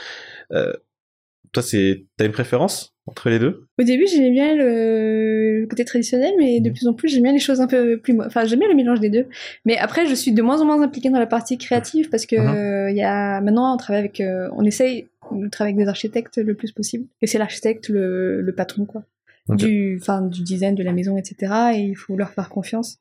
[0.51, 3.67] toi, c'est t'as une préférence entre les deux?
[3.79, 6.73] Au début, j'aimais bien le côté traditionnel, mais de mmh.
[6.73, 8.19] plus en plus, j'aime bien les choses un peu plus.
[8.21, 9.27] Enfin, j'aime bien le mélange des deux.
[9.65, 12.37] Mais après, je suis de moins en moins impliquée dans la partie créative parce que
[12.37, 12.91] mmh.
[12.91, 14.23] il y a maintenant, on travaille avec,
[14.53, 17.07] on essaye de travailler avec des architectes le plus possible.
[17.23, 19.03] Et c'est l'architecte le, le, patron, quoi.
[19.49, 21.53] Du, enfin, du design de la maison, etc.
[21.75, 22.99] Et il faut leur faire confiance.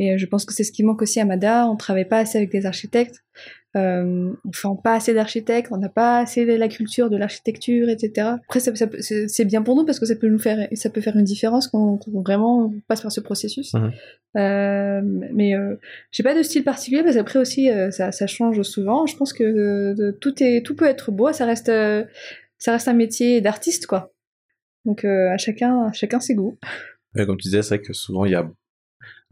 [0.00, 1.68] Et euh, je pense que c'est ce qui manque aussi à Mada.
[1.68, 3.22] On travaille pas assez avec des architectes.
[3.76, 5.68] Euh, on fait pas assez d'architectes.
[5.70, 8.28] On n'a pas assez de la culture de l'architecture, etc.
[8.44, 8.72] Après, ça,
[9.02, 11.68] c'est bien pour nous parce que ça peut nous faire, ça peut faire une différence
[11.68, 13.74] quand, on vraiment passe par ce processus.
[13.74, 13.92] Mhm.
[14.38, 15.00] Euh,
[15.34, 15.76] mais euh,
[16.12, 19.04] j'ai pas de style particulier parce qu'après aussi, euh, ça, ça, change souvent.
[19.04, 21.30] Je pense que tout est, tout peut être beau.
[21.32, 21.70] Ça reste,
[22.56, 24.14] ça reste un métier d'artiste, quoi.
[24.86, 26.58] Donc à chacun, à chacun ses goûts.
[27.14, 28.50] comme tu disais, c'est vrai que souvent il y a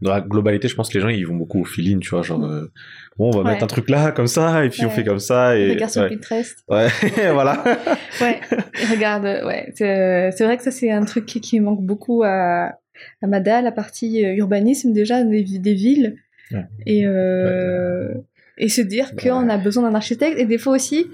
[0.01, 2.21] dans la globalité, je pense que les gens ils vont beaucoup au feeling, tu vois,
[2.21, 2.71] genre euh,
[3.17, 5.57] bon, on va mettre un truc là comme ça et puis on fait comme ça
[5.57, 6.63] et regarde sur Pinterest.
[6.69, 6.87] Ouais,
[7.33, 7.63] voilà.
[8.21, 8.39] ouais,
[8.89, 12.73] regarde, ouais, c'est vrai que ça c'est un truc qui, qui, manque beaucoup à,
[13.21, 16.15] à Mada, la partie euh, urbanisme déjà des, des villes
[16.87, 18.13] et euh,
[18.57, 21.07] et se dire qu'on a besoin d'un architecte et des fois aussi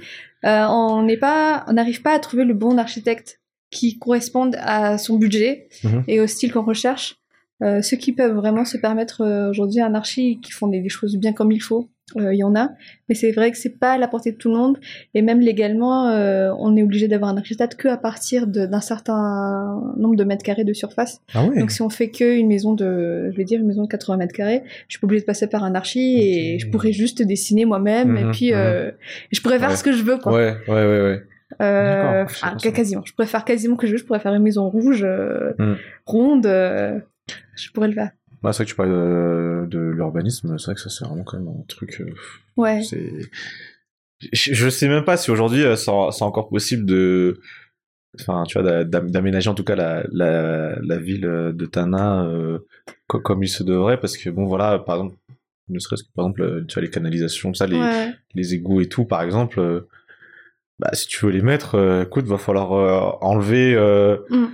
[0.46, 4.98] euh, on n'est pas, on n'arrive pas à trouver le bon architecte qui corresponde à
[4.98, 6.04] son budget mm-hmm.
[6.08, 7.18] et au style qu'on recherche.
[7.64, 11.16] Euh, ceux qui peuvent vraiment se permettre euh, aujourd'hui un archi qui font des, choses
[11.16, 12.72] bien comme il faut, euh, il y en a.
[13.08, 14.78] Mais c'est vrai que c'est pas à la portée de tout le monde.
[15.14, 16.06] Et même légalement,
[16.60, 20.66] on est obligé d'avoir un architecte que à partir d'un certain nombre de mètres carrés
[20.66, 21.22] de surface.
[21.34, 23.88] Ah Donc si on fait que une maison de, je vais dire une maison de
[23.88, 26.92] 80 mètres carrés, je suis pas obligé de passer par un archi et je pourrais
[26.92, 28.92] juste dessiner moi-même et mhm, puis mhm.
[29.32, 30.34] je pourrais faire ce que je veux quoi.
[30.34, 31.22] Ouais, ouais, ouais, ouais.
[31.62, 32.26] Euh,
[32.60, 33.04] quasiment.
[33.06, 33.98] Je pourrais faire quasiment ce que je veux.
[33.98, 35.76] Je pourrais faire une maison rouge, mm.
[36.06, 36.48] ronde.
[37.56, 38.12] Je pourrais le faire.
[38.46, 41.40] Bah, c'est vrai que tu parles de, l'urbanisme, c'est vrai que ça c'est vraiment quand
[41.40, 42.00] même un truc.
[42.02, 42.14] Euh,
[42.58, 42.82] ouais.
[44.32, 47.40] Je, sais même pas si aujourd'hui euh, c'est encore possible de.
[48.20, 52.60] Enfin, tu vois, d'aménager en tout cas la, la, ville de Tana euh,
[53.08, 55.18] comme il se devrait, parce que bon, voilà, par exemple,
[55.68, 59.06] ne serait-ce que par exemple, tu vois, les canalisations, ça, les, les égouts et tout,
[59.06, 59.86] par exemple,
[60.80, 63.76] bah, si tu veux les mettre, écoute, va falloir enlever.
[64.30, 64.46] Mm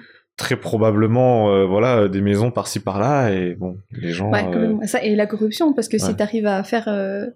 [0.42, 5.00] très probablement euh, voilà des maisons par-ci par-là et bon les gens ouais, euh, ça
[5.04, 7.28] et la corruption parce que si tu arrives à faire euh,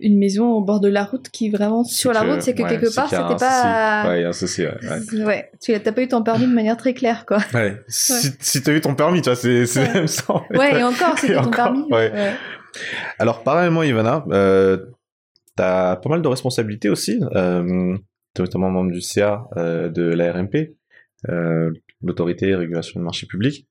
[0.00, 2.64] une maison au bord de la route qui est vraiment sur la route c'est que
[2.68, 5.50] quelque part c'était pas ouais il y a un souci ouais, ouais.
[5.62, 7.38] tu n'as pas eu ton permis de manière très claire quoi.
[7.54, 7.80] Ouais.
[7.86, 10.82] Si, si tu as eu ton permis tu vois c'est c'est même ça ouais et
[10.82, 11.84] encore c'était ton permis.
[11.92, 12.10] ouais.
[13.20, 14.76] alors parallèlement Ivana euh,
[15.56, 17.94] as pas mal de responsabilités aussi euh,
[18.36, 20.74] es notamment membre du CA de la RMP
[21.28, 21.70] euh,
[22.02, 23.66] l'autorité régulation du marché public.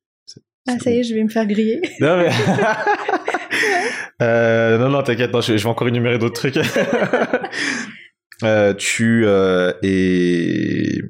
[0.68, 1.82] Ah, ça y est, je vais me faire griller.
[2.00, 2.30] Non, mais...
[4.22, 6.58] euh, non, non, t'inquiète, je, vais encore énumérer d'autres trucs.
[8.44, 11.02] euh, tu euh, es,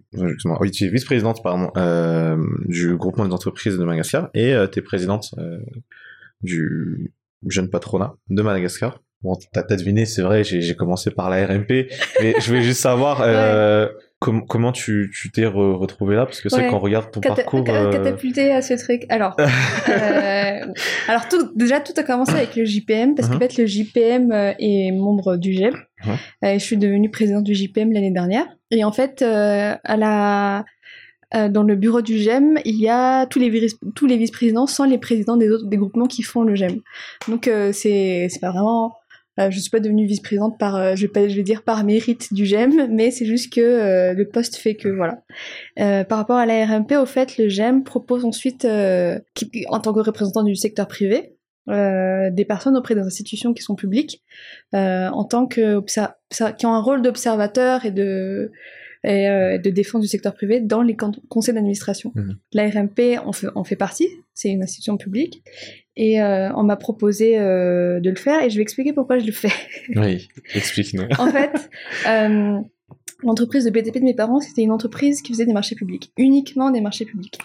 [0.60, 4.80] oui, tu es vice-présidente pardon euh, du groupement des entreprises de Madagascar et euh, tu
[4.80, 5.60] es présidente euh,
[6.42, 7.12] du
[7.48, 9.02] jeune patronat de Madagascar.
[9.22, 11.90] Bon, t'as deviné, c'est vrai, j'ai commencé par la RMP,
[12.22, 13.22] mais je voulais juste savoir
[14.28, 16.26] euh, comment tu t'es retrouvé là?
[16.26, 17.64] Parce que c'est qu'on regarde ton parcours.
[17.70, 17.92] Euh...
[17.92, 19.06] Catapulté à ce truc.
[19.10, 19.36] Alors,
[19.90, 20.60] euh,
[21.08, 23.52] alors tout, déjà, tout a commencé avec le JPM, parce qu'en uh-huh.
[23.52, 25.76] fait, le JPM euh, est membre du GEM.
[26.44, 28.46] Et je suis devenue présidente du JPM l'année dernière.
[28.72, 30.66] Et en fait, euh, à la.
[31.50, 34.98] dans le bureau du GEM, il y a tous les, tous les vice-présidents sans les
[34.98, 36.82] présidents des autres des groupements qui font le GEM.
[37.28, 38.99] Donc c'est pas vraiment
[39.40, 41.84] euh, je suis pas devenue vice-présidente par, euh, je vais pas, je vais dire par
[41.84, 45.24] mérite du GEM, mais c'est juste que euh, le poste fait que voilà.
[45.78, 48.68] par rapport à la RMP, au fait, le GEM propose ensuite,
[49.34, 51.36] qui, en tant que représentant du secteur privé,
[51.68, 54.24] des personnes auprès des institutions qui sont publiques,
[54.74, 55.82] en tant que
[56.58, 58.52] qui ont un rôle d'observateur et de
[59.06, 60.98] et de défense du secteur privé dans les
[61.30, 62.12] conseils d'administration.
[62.16, 62.32] Mmh.
[62.54, 65.44] La RMP en fait, en fait partie, c'est une institution publique,
[66.00, 69.26] et euh, on m'a proposé euh, de le faire et je vais expliquer pourquoi je
[69.26, 69.52] le fais.
[69.96, 71.04] Oui, explique-nous.
[71.18, 71.70] en fait,
[72.08, 72.58] euh,
[73.22, 76.72] l'entreprise de BTP de mes parents, c'était une entreprise qui faisait des marchés publics, uniquement
[76.72, 77.38] des marchés publics.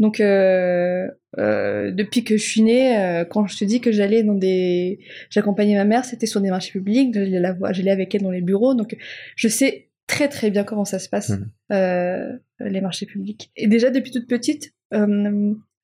[0.00, 4.98] Donc, depuis que je suis née, quand je te dis que j'allais dans des...
[5.30, 8.96] J'accompagnais ma mère, c'était sur des marchés publics, j'allais avec elle dans les bureaux, donc
[9.36, 11.44] je sais très très bien comment ça se passe, mmh.
[11.70, 13.52] les marchés publics.
[13.54, 14.72] Et déjà, depuis toute petite,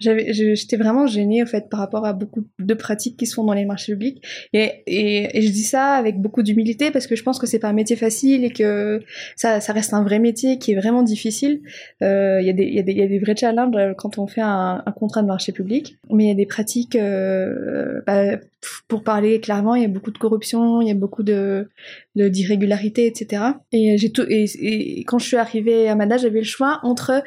[0.00, 3.52] j'étais vraiment gênée, en fait, par rapport à beaucoup de pratiques qui se font dans
[3.52, 4.22] les marchés publics.
[4.52, 7.58] Et, et, et je dis ça avec beaucoup d'humilité parce que je pense que c'est
[7.58, 9.02] pas un métier facile et que
[9.36, 11.62] ça, ça reste un vrai métier qui est vraiment difficile.
[12.02, 14.18] Euh, Il y, a des, y, a des, y a des vrais challenges euh, quand
[14.18, 15.96] on fait un, un contrat de marché public.
[16.10, 18.38] Mais il y a des pratiques, euh, bah,
[18.86, 21.68] pour parler clairement, il y a beaucoup de corruption, il y a beaucoup de,
[22.14, 23.42] d'irrégularité, etc.
[23.72, 27.22] Et j'ai tout, et, et quand je suis arrivée à Mada, j'avais le choix entre,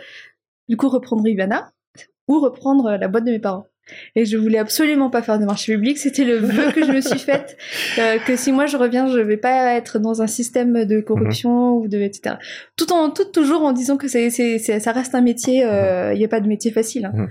[0.69, 1.71] du coup, reprendre Ivana,
[2.31, 3.67] ou reprendre la boîte de mes parents.
[4.15, 5.97] Et je voulais absolument pas faire de marché public.
[5.97, 7.57] C'était le vœu que je me suis fait
[7.99, 11.73] euh, que si moi je reviens, je vais pas être dans un système de corruption
[11.75, 12.35] ou de etc.
[12.77, 15.57] Tout en tout toujours en disant que c'est c'est ça reste un métier.
[16.13, 17.05] Il n'y a pas de métier facile.
[17.05, 17.27] Hein.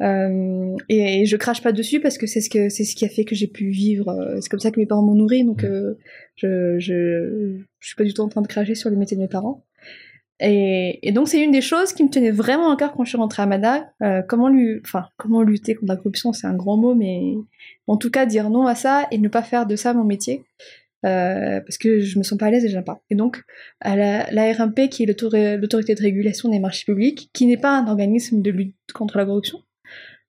[0.00, 3.04] Euh, et, et, je crache pas dessus parce que c'est ce que c'est ce qui
[3.04, 4.36] a fait que j'ai pu vivre.
[4.40, 5.44] C'est comme ça que mes parents m'ont nourri.
[5.44, 5.94] Donc euh,
[6.36, 9.22] je, je je suis pas du tout en train de cracher sur les métiers de
[9.22, 9.64] mes parents.
[10.40, 13.18] Et, donc c'est une des choses qui me tenait vraiment à cœur quand je suis
[13.18, 13.92] rentrée à Mada.
[14.02, 17.34] Euh, comment lui, enfin comment lutter contre la corruption, c'est un grand mot, mais
[17.86, 20.44] en tout cas dire non à ça et ne pas faire de ça mon métier,
[21.04, 23.00] euh, parce que je me sens pas à l'aise et j'aime pas.
[23.10, 23.42] Et donc
[23.80, 27.76] à la, la RMP, qui est l'autorité de régulation des marchés publics, qui n'est pas
[27.76, 29.62] un organisme de lutte contre la corruption,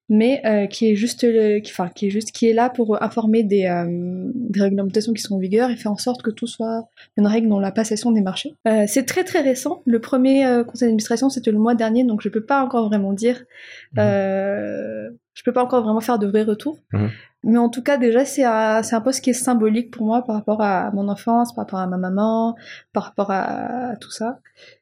[0.10, 3.02] mais euh, qui est juste le, qui, enfin qui est juste qui est là pour
[3.02, 3.86] informer des, euh,
[4.34, 7.48] des réglementations qui sont en vigueur et faire en sorte que tout soit une règle
[7.48, 8.56] dans la passation des marchés.
[8.68, 9.84] Euh, c'est très très récent.
[9.86, 13.14] Le premier euh, conseil d'administration c'était le mois dernier, donc je peux pas encore vraiment
[13.14, 13.46] dire,
[13.94, 14.00] mmh.
[14.00, 16.80] je peux pas encore vraiment faire de vrais retours.
[16.92, 17.08] Mmh.
[17.44, 20.24] Mais en tout cas déjà c'est un, c'est un poste qui est symbolique pour moi
[20.26, 22.56] par rapport à mon enfance, par rapport à ma maman,
[22.94, 24.40] par rapport à, à tout ça.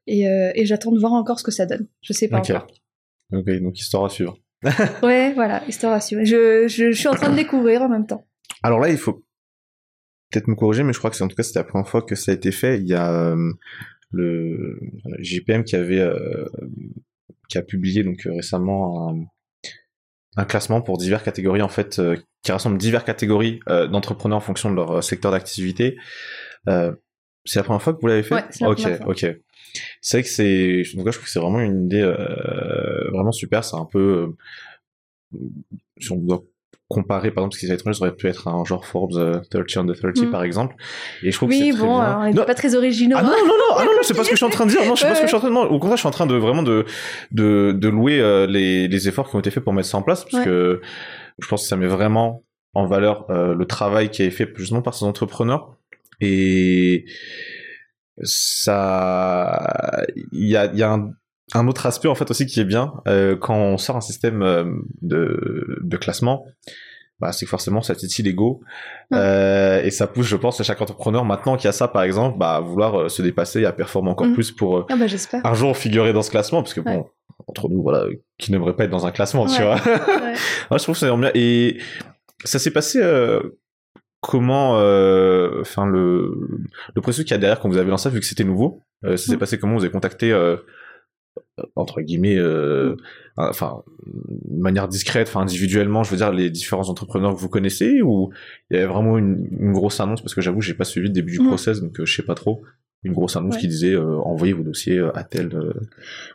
[0.07, 1.85] Et, et j'attends de voir encore ce que ça donne.
[2.01, 2.55] Je sais pas okay.
[2.55, 2.67] encore.
[3.33, 4.37] Ok, donc histoire à suivre.
[5.03, 6.23] Ouais, voilà, suivre.
[6.23, 8.25] Je, je, je, suis en train de découvrir en même temps.
[8.63, 9.23] Alors là, il faut
[10.31, 12.01] peut-être me corriger, mais je crois que c'est en tout cas c'était la première fois
[12.01, 12.79] que ça a été fait.
[12.79, 13.51] Il y a euh,
[14.11, 14.79] le,
[15.19, 16.45] GPM qui avait euh,
[17.49, 19.25] qui a publié donc euh, récemment un,
[20.37, 24.69] un, classement pour diverses catégories en fait euh, qui rassemble diverses catégories d'entrepreneurs en fonction
[24.71, 25.97] de leur secteur d'activité.
[26.65, 28.35] c'est la première fois que vous l'avez fait?
[28.35, 29.25] Ouais, Ok, ok
[30.01, 33.09] c'est vrai que c'est en tout cas je trouve que c'est vraiment une idée euh,
[33.11, 33.63] vraiment super.
[33.63, 34.35] C'est un peu
[35.33, 35.39] euh,
[35.99, 36.43] si on doit
[36.89, 39.45] comparer par exemple ce qui est étranger ça aurait pu être un genre Forbes uh,
[39.49, 40.31] 30 under 30 mm.
[40.31, 40.75] par exemple.
[41.21, 43.23] Et je trouve oui, que c'est bon, très bien on n'est pas très originaux ah
[43.23, 44.71] non non non, ah, non, non c'est pas ce que je suis en train de
[44.71, 44.85] dire.
[44.85, 45.71] Non c'est ouais, pas ce que je suis en train de dire.
[45.71, 46.85] Au contraire je suis en train de vraiment de
[47.31, 50.01] de, de louer euh, les, les efforts qui ont été faits pour mettre ça en
[50.01, 50.45] place parce ouais.
[50.45, 50.81] que
[51.39, 52.43] je pense que ça met vraiment
[52.73, 55.75] en valeur euh, le travail qui est fait justement par ces entrepreneurs.
[56.21, 57.05] Et
[58.23, 61.11] ça il y a, y a un,
[61.53, 64.41] un, autre aspect en fait aussi qui est bien euh, quand on sort un système
[64.41, 64.65] euh,
[65.01, 66.45] de, de classement
[67.19, 68.61] bah, c'est que forcément ça titille l'ego
[69.11, 69.17] ouais.
[69.17, 72.37] euh, et ça pousse je pense à chaque entrepreneur maintenant qui a ça par exemple
[72.37, 74.33] bah, à vouloir euh, se dépasser et à performer encore mmh.
[74.33, 75.05] plus pour ah bah,
[75.43, 76.95] un jour figurer dans ce classement parce que ouais.
[76.95, 77.09] bon
[77.47, 78.05] entre nous voilà
[78.37, 81.31] qui n'aimerait pas être dans un classement tu vois Moi, je trouve que c'est bien
[81.33, 81.79] et
[82.43, 83.41] ça s'est passé euh,
[84.21, 86.31] comment euh, enfin le
[86.95, 89.15] le processus qu'il y a derrière quand vous avez lancé vu que c'était nouveau euh,
[89.17, 89.39] ça s'est mmh.
[89.39, 89.75] passé comment?
[89.75, 90.57] Vous avez contacté euh,
[91.75, 92.95] entre guillemets euh,
[93.35, 98.01] enfin de manière discrète enfin individuellement je veux dire les différents entrepreneurs que vous connaissez
[98.01, 98.31] ou
[98.69, 100.21] il y avait vraiment une, une grosse annonce?
[100.21, 101.47] Parce que j'avoue j'ai pas suivi le début du mmh.
[101.47, 102.63] process donc je sais pas trop
[103.03, 103.61] une grosse annonce ouais.
[103.61, 105.53] qui disait euh, envoyez vos dossiers à tel.
[105.53, 105.73] Euh...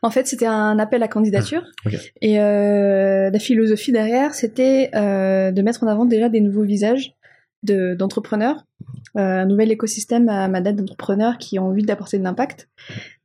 [0.03, 1.65] En fait, c'était un appel à candidature.
[1.85, 1.99] Ah, okay.
[2.21, 7.15] Et euh, la philosophie derrière, c'était euh, de mettre en avant déjà des nouveaux visages
[7.63, 8.65] d'entrepreneurs,
[9.15, 12.69] de, euh, un nouvel écosystème à ma date d'entrepreneurs qui ont envie d'apporter de l'impact.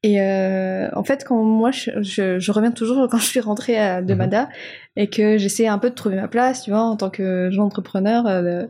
[0.04, 3.78] Et euh, en fait, quand moi, je, je, je, reviens toujours quand je suis rentrée
[3.78, 5.02] à, de Mada mm -hmm.
[5.02, 7.62] et que j'essaie un peu de trouver ma place, tu vois, en tant que jeune
[7.64, 8.66] entrepreneur, euh,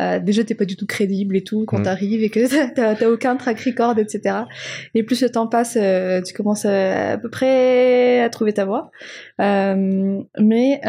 [0.00, 1.84] euh, déjà, t'es pas du tout crédible et tout quand mm -hmm.
[1.84, 2.40] t'arrives et que
[2.98, 4.14] t'as aucun track record, etc.
[4.94, 5.74] Et plus le temps passe,
[6.26, 8.90] tu commences à, à, peu près à trouver ta voie.
[10.50, 10.80] Mais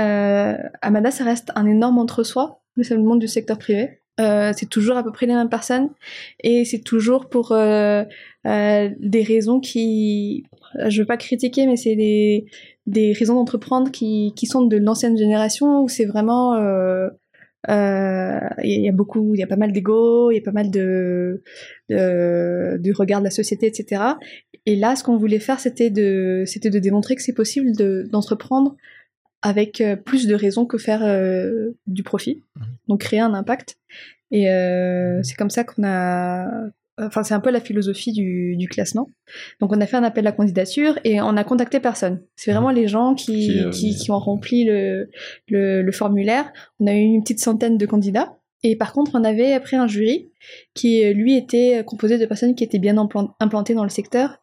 [0.87, 2.43] Amada, ça reste un énorme entre-soi,
[2.81, 4.00] c'est le monde du secteur privé.
[4.19, 5.89] Euh, c'est toujours à peu près les mêmes personnes.
[6.43, 8.03] Et c'est toujours pour euh,
[8.45, 10.45] euh, des raisons qui
[10.87, 12.45] je veux pas critiquer mais c'est des,
[13.13, 16.55] raisons d'entreprendre qui, sont de l'ancienne génération où c'est vraiment
[17.67, 20.71] il y, a beaucoup il y a pas mal d'ego il y a pas mal
[20.71, 21.43] de,
[21.89, 24.01] de, du regard de la société etc
[24.65, 27.73] et là ce qu'on voulait faire c'était de c'était de démontrer que c'est possible
[28.09, 28.77] d'entreprendre de,
[29.41, 32.61] avec euh, plus de raisons que faire euh, du profit, mmh.
[32.87, 33.77] donc créer un impact.
[34.31, 36.47] Et euh, c'est comme ça qu'on a
[36.97, 39.09] enfin c'est un peu la philosophie du, du, classement.
[39.59, 42.21] Donc on a fait un appel à candidature et on a contacté personne.
[42.35, 43.69] C'est vraiment les gens qui, qui, euh...
[43.71, 45.09] qui, qui ont rempli le,
[45.47, 46.51] le, le, formulaire.
[46.79, 48.37] On a eu une petite centaine de candidats.
[48.63, 50.29] Et par contre, on avait après un jury
[50.75, 52.95] qui, lui, était composé de personnes qui étaient bien
[53.39, 54.40] implantées dans le secteur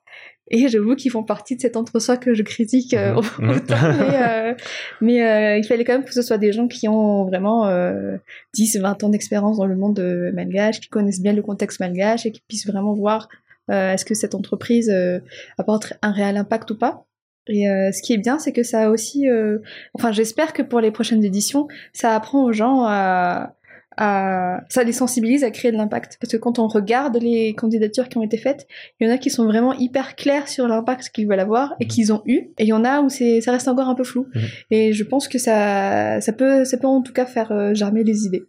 [0.50, 3.50] Et j'avoue qu'ils font partie de cet entre-soi que je critique euh, Mhm.
[3.56, 3.76] autant.
[3.82, 4.54] mais euh,
[5.00, 8.16] mais, euh, il fallait quand même que ce soit des gens qui ont vraiment euh,
[8.54, 12.26] 10, 20 ans d'expérience dans le monde euh, malgache, qui connaissent bien le contexte malgache
[12.26, 13.28] et qui puissent vraiment voir
[13.70, 15.20] euh, est-ce que cette entreprise euh,
[15.58, 17.04] apporte un réel impact ou pas.
[17.50, 19.58] Et euh, ce qui est bien, c'est que ça a aussi, euh,
[19.94, 23.54] enfin j'espère que pour les prochaines éditions, ça apprend aux gens à,
[23.98, 26.16] à, ça les sensibilise à créer de l'impact.
[26.20, 28.66] Parce que quand on regarde les candidatures qui ont été faites,
[28.98, 31.84] il y en a qui sont vraiment hyper clairs sur l'impact qu'ils veulent avoir et
[31.84, 31.90] Mhm.
[31.90, 34.26] qu'ils ont eu, et il y en a où ça reste encore un peu flou.
[34.34, 34.42] Mhm.
[34.70, 38.04] Et je pense que ça, ça peut, ça peut en tout cas faire euh, germer
[38.04, 38.44] les idées.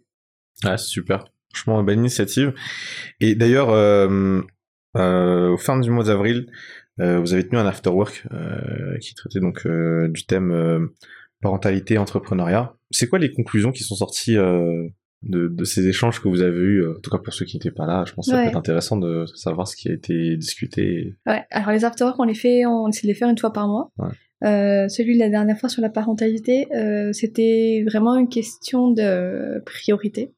[0.64, 1.24] Ah, super.
[1.52, 2.54] Franchement, belle initiative.
[3.20, 4.40] Et d'ailleurs, euh,
[4.96, 6.46] euh, au fin du mois d'avril,
[6.98, 8.26] vous avez tenu un afterwork
[9.00, 10.90] qui traitait donc du thème
[11.40, 12.74] parentalité entrepreneuriat.
[12.90, 14.36] C'est quoi les conclusions qui sont sorties
[15.22, 17.56] de, de ces échanges que vous avez eus euh, En tout cas, pour ceux qui
[17.56, 18.44] n'étaient pas là, je pense que ça Ouais.
[18.44, 21.14] peut être intéressant de savoir ce qui a été discuté.
[21.26, 23.68] Ouais, alors les afterworks, on les fait, on essaie de les faire une fois par
[23.68, 23.90] mois.
[23.98, 24.08] Ouais.
[24.42, 29.62] Euh, celui de la dernière fois sur la parentalité, euh, c'était vraiment une question de
[29.66, 30.32] priorité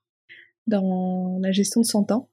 [0.66, 2.28] dans la gestion de son temps.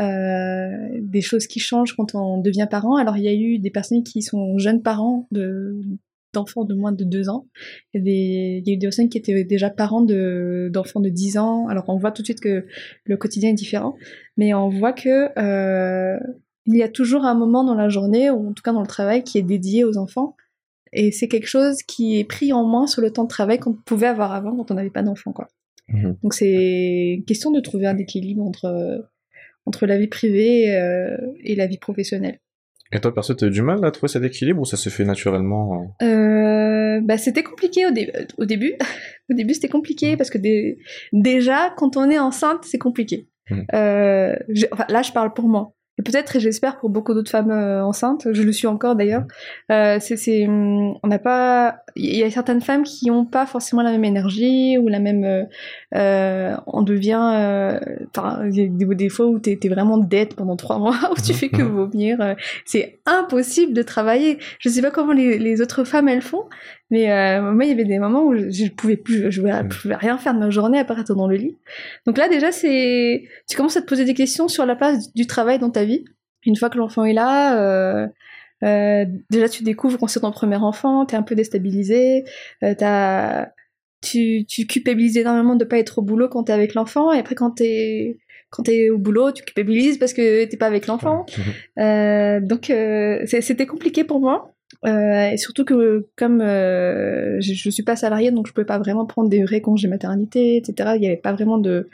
[0.00, 2.96] Euh, des choses qui changent quand on devient parent.
[2.96, 5.76] Alors il y a eu des personnes qui sont jeunes parents de
[6.38, 7.46] d'enfants de moins de 2 ans.
[7.94, 11.68] Il y, a eu des personnes qui étaient déjà parents de, d'enfants de 10 ans.
[11.68, 12.66] Alors on voit tout de suite que
[13.04, 13.96] le quotidien est différent,
[14.36, 16.18] mais on voit que euh,
[16.66, 18.86] il y a toujours un moment dans la journée, ou en tout cas dans le
[18.86, 20.36] travail, qui est dédié aux enfants.
[20.92, 23.74] Et c'est quelque chose qui est pris en main sur le temps de travail qu'on
[23.74, 25.32] pouvait avoir avant quand on n'avait pas d'enfants.
[25.32, 25.48] Quoi.
[25.88, 26.16] Mhm.
[26.22, 29.10] Donc c'est une question de trouver un équilibre entre,
[29.66, 32.38] entre la vie privée euh, et la vie professionnelle.
[32.92, 35.04] Et toi, perso, t'as eu du mal à trouver cet équilibre ou ça se fait
[35.04, 38.74] naturellement euh Euh, bah, c'était compliqué au, dé- au début.
[39.30, 40.78] au début, c'était compliqué parce que dé-
[41.12, 43.28] déjà, quand on est enceinte, c'est compliqué.
[43.50, 43.66] Mhm.
[43.74, 44.36] Euh,
[44.72, 45.74] enfin, là, je parle pour moi.
[45.98, 49.24] Et peut-être, et j'espère pour beaucoup d'autres femmes euh, enceintes, je le suis encore d'ailleurs.
[49.72, 53.44] Euh, c'est, c'est, hum, on n'a pas, il y a certaines femmes qui n'ont pas
[53.46, 55.24] forcément la même énergie ou la même.
[55.24, 55.44] euh,
[55.94, 57.80] euh, on devient, euh,
[58.50, 61.62] des, des fois où t'es, t'es vraiment dead pendant trois mois où tu fais que
[61.62, 61.68] Mhm.
[61.74, 62.20] vomir.
[62.20, 62.34] euh,
[62.64, 64.38] c'est impossible de travailler.
[64.60, 66.44] Je sais pas comment les, les autres femmes elles font,
[66.90, 67.06] mais
[67.40, 69.68] moi il y avait des moments où je, je pouvais plus, je, Mm.
[69.70, 71.56] je pouvais rien faire de ma journée à part être dans le lit.
[72.06, 75.26] Donc là déjà c'est, tu commences à te poser des questions sur la place du
[75.26, 76.04] travail dans ta vie.
[76.46, 78.08] Une fois que l'enfant est là.
[78.64, 82.24] Euh, déjà, tu découvres quand c'est ton premier enfant, t'es un peu déstabilisé,
[82.62, 83.48] euh, t'as,
[84.02, 87.34] tu, tu culpabilises énormément de pas être au boulot quand t'es avec l'enfant, et après
[87.34, 88.18] quand t'es,
[88.50, 91.26] quand t'es au boulot, tu culpabilises parce que t'es pas avec l'enfant.
[91.78, 92.72] Euh, donc
[93.26, 94.52] c'était compliqué pour moi.
[94.84, 99.28] Et surtout que comme je, je suis pas salariée, donc je pouvais pas vraiment prendre
[99.28, 100.94] des vrais congés maternité, etc.
[100.96, 101.88] Il y avait pas vraiment de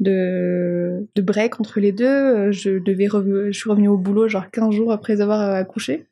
[0.00, 2.04] de, de break entre les deux.
[2.06, 6.06] Euh, Je devais je suis revenue au boulot genre 15 jours après avoir euh, accouché.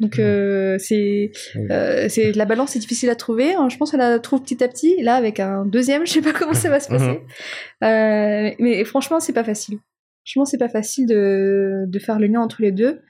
[0.00, 1.30] Donc euh, c'est
[1.70, 3.54] euh, la balance est difficile à trouver.
[3.54, 3.68] hein.
[3.68, 5.00] Je pense qu'elle la trouve petit à petit.
[5.02, 7.20] Là avec un deuxième, je sais pas comment ça va se passer.
[7.84, 9.78] Euh, mais franchement, c'est pas facile.
[10.24, 13.00] Franchement, c'est pas facile de, de faire le lien entre les deux.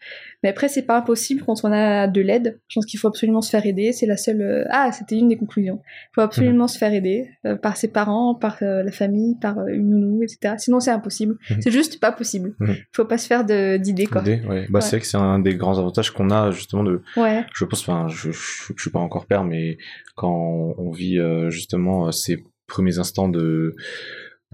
[0.42, 2.58] Mais après, c'est pas impossible quand on a de l'aide.
[2.68, 3.92] Je pense qu'il faut absolument se faire aider.
[3.92, 4.42] C'est la seule.
[4.42, 5.80] euh, Ah, c'était une des conclusions.
[5.84, 9.58] Il faut absolument se faire aider euh, par ses parents, par euh, la famille, par
[9.58, 10.56] euh, une nounou, etc.
[10.58, 11.36] Sinon, c'est impossible.
[11.50, 11.62] Mhm.
[11.62, 12.54] C'est juste pas possible.
[12.60, 14.22] Il faut pas se faire d'idées, quoi.
[14.22, 14.42] Ouais.
[14.68, 14.80] Bah, Ouais.
[14.80, 17.44] c'est vrai que c'est un des grands avantages qu'on a justement de, Ouais.
[17.54, 19.78] je pense, enfin, je, je, je suis pas encore père, mais
[20.16, 23.74] quand on vit justement ces premiers instants de,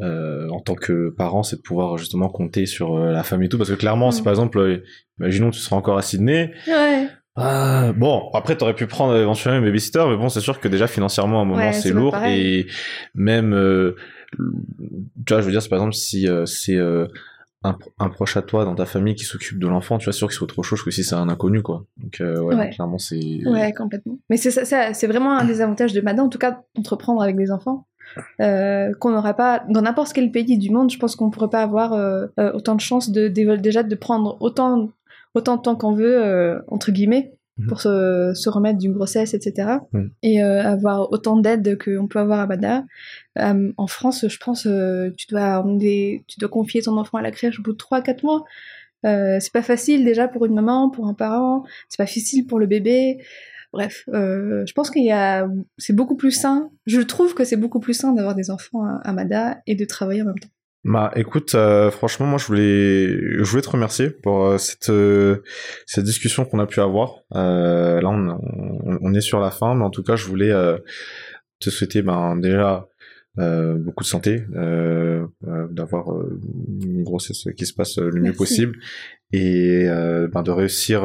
[0.02, 3.48] euh, en tant que parent, c'est de pouvoir justement compter sur euh, la famille et
[3.48, 4.24] tout, parce que clairement, si Mm.
[4.24, 4.82] par exemple, euh,
[5.18, 7.06] imaginons tu seras encore à Sydney, Ouais.
[7.36, 10.86] ah, bon, après t'aurais pu prendre éventuellement un babysitter, mais bon, c'est sûr que déjà
[10.86, 12.66] financièrement à un moment Ouais, c'est lourd et
[13.14, 13.50] même,
[14.36, 16.78] tu vois, je veux dire, c'est par exemple si c'est
[17.62, 20.18] un, un proche à toi dans ta famille qui s'occupe de l'enfant, tu vois, c'est
[20.18, 21.84] sûr que c'est autre chose que si c'est un inconnu, quoi.
[21.98, 22.70] Donc euh, ouais, Ouais.
[22.70, 23.20] clairement c'est.
[23.46, 24.18] Ouais, complètement.
[24.30, 27.20] Mais c'est ça, ça- c'est vraiment un des avantages de Mada, en tout cas, entreprendre
[27.22, 27.86] avec des enfants.
[28.40, 31.62] Euh, qu'on n'aurait pas dans n'importe quel pays du monde, je pense qu'on pourrait pas
[31.62, 34.90] avoir euh, euh, autant de chances de, de- déjà de prendre autant
[35.34, 37.66] autant de temps qu'on veut euh, entre guillemets Mhm.
[37.66, 39.80] pour se, se remettre d'une grossesse, etc.
[40.22, 42.84] Et avoir autant d'aide qu'on peut avoir à.
[43.38, 44.62] Euh, en France, je pense,
[45.16, 48.22] tu dois des- tu dois confier ton enfant à la crèche au bout de 3-4
[48.24, 48.44] mois.
[49.04, 51.64] C'est pas facile déjà pour une maman, pour un parent.
[51.88, 53.18] C'est pas facile pour le bébé.
[53.72, 55.46] Bref, euh, je pense qu'il y a,
[55.78, 56.70] c'est beaucoup plus sain.
[56.86, 59.84] Je trouve que c'est beaucoup plus sain d'avoir des enfants à, à Mada et de
[59.84, 60.48] travailler en même temps.
[60.82, 65.42] Bah écoute, euh, franchement, moi je voulais, je voulais te remercier pour euh, cette euh,
[65.84, 67.16] cette discussion qu'on a pu avoir.
[67.32, 70.52] Là, on, on, on est sur la fin, mais en tout cas, je voulais
[71.58, 72.86] te souhaiter ben déjà
[73.36, 74.42] beaucoup de santé,
[75.42, 76.06] d'avoir
[76.82, 78.78] une grossesse qui se passe le mieux possible
[79.32, 81.02] et ben, de réussir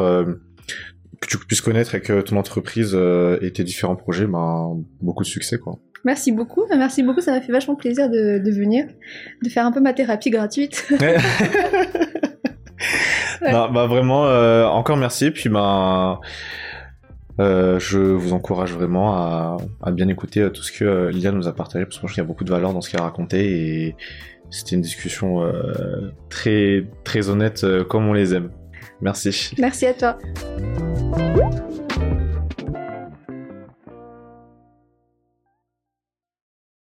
[1.22, 5.24] que tu puisses connaître et que ton entreprise euh, et tes différents projets, ben, beaucoup
[5.24, 5.78] de succès, quoi.
[6.04, 8.86] Merci beaucoup, merci beaucoup, ça m'a fait vachement plaisir de, de, venir,
[9.44, 10.88] de faire un peu ma thérapie gratuite.
[13.42, 16.20] non, bah vraiment, euh, encore merci, puis ben,
[17.40, 21.56] euh, je vous encourage vraiment à, à, bien écouter tout ce que Lilia nous a
[21.56, 23.06] partagé, parce que je pense qu'il y a beaucoup de valeur dans ce qu'elle a
[23.06, 23.96] raconté, et
[24.52, 25.52] c'était une discussion
[26.30, 28.52] très, très honnête, comme on les aime.
[29.02, 29.52] Merci.
[29.58, 30.18] Merci à toi.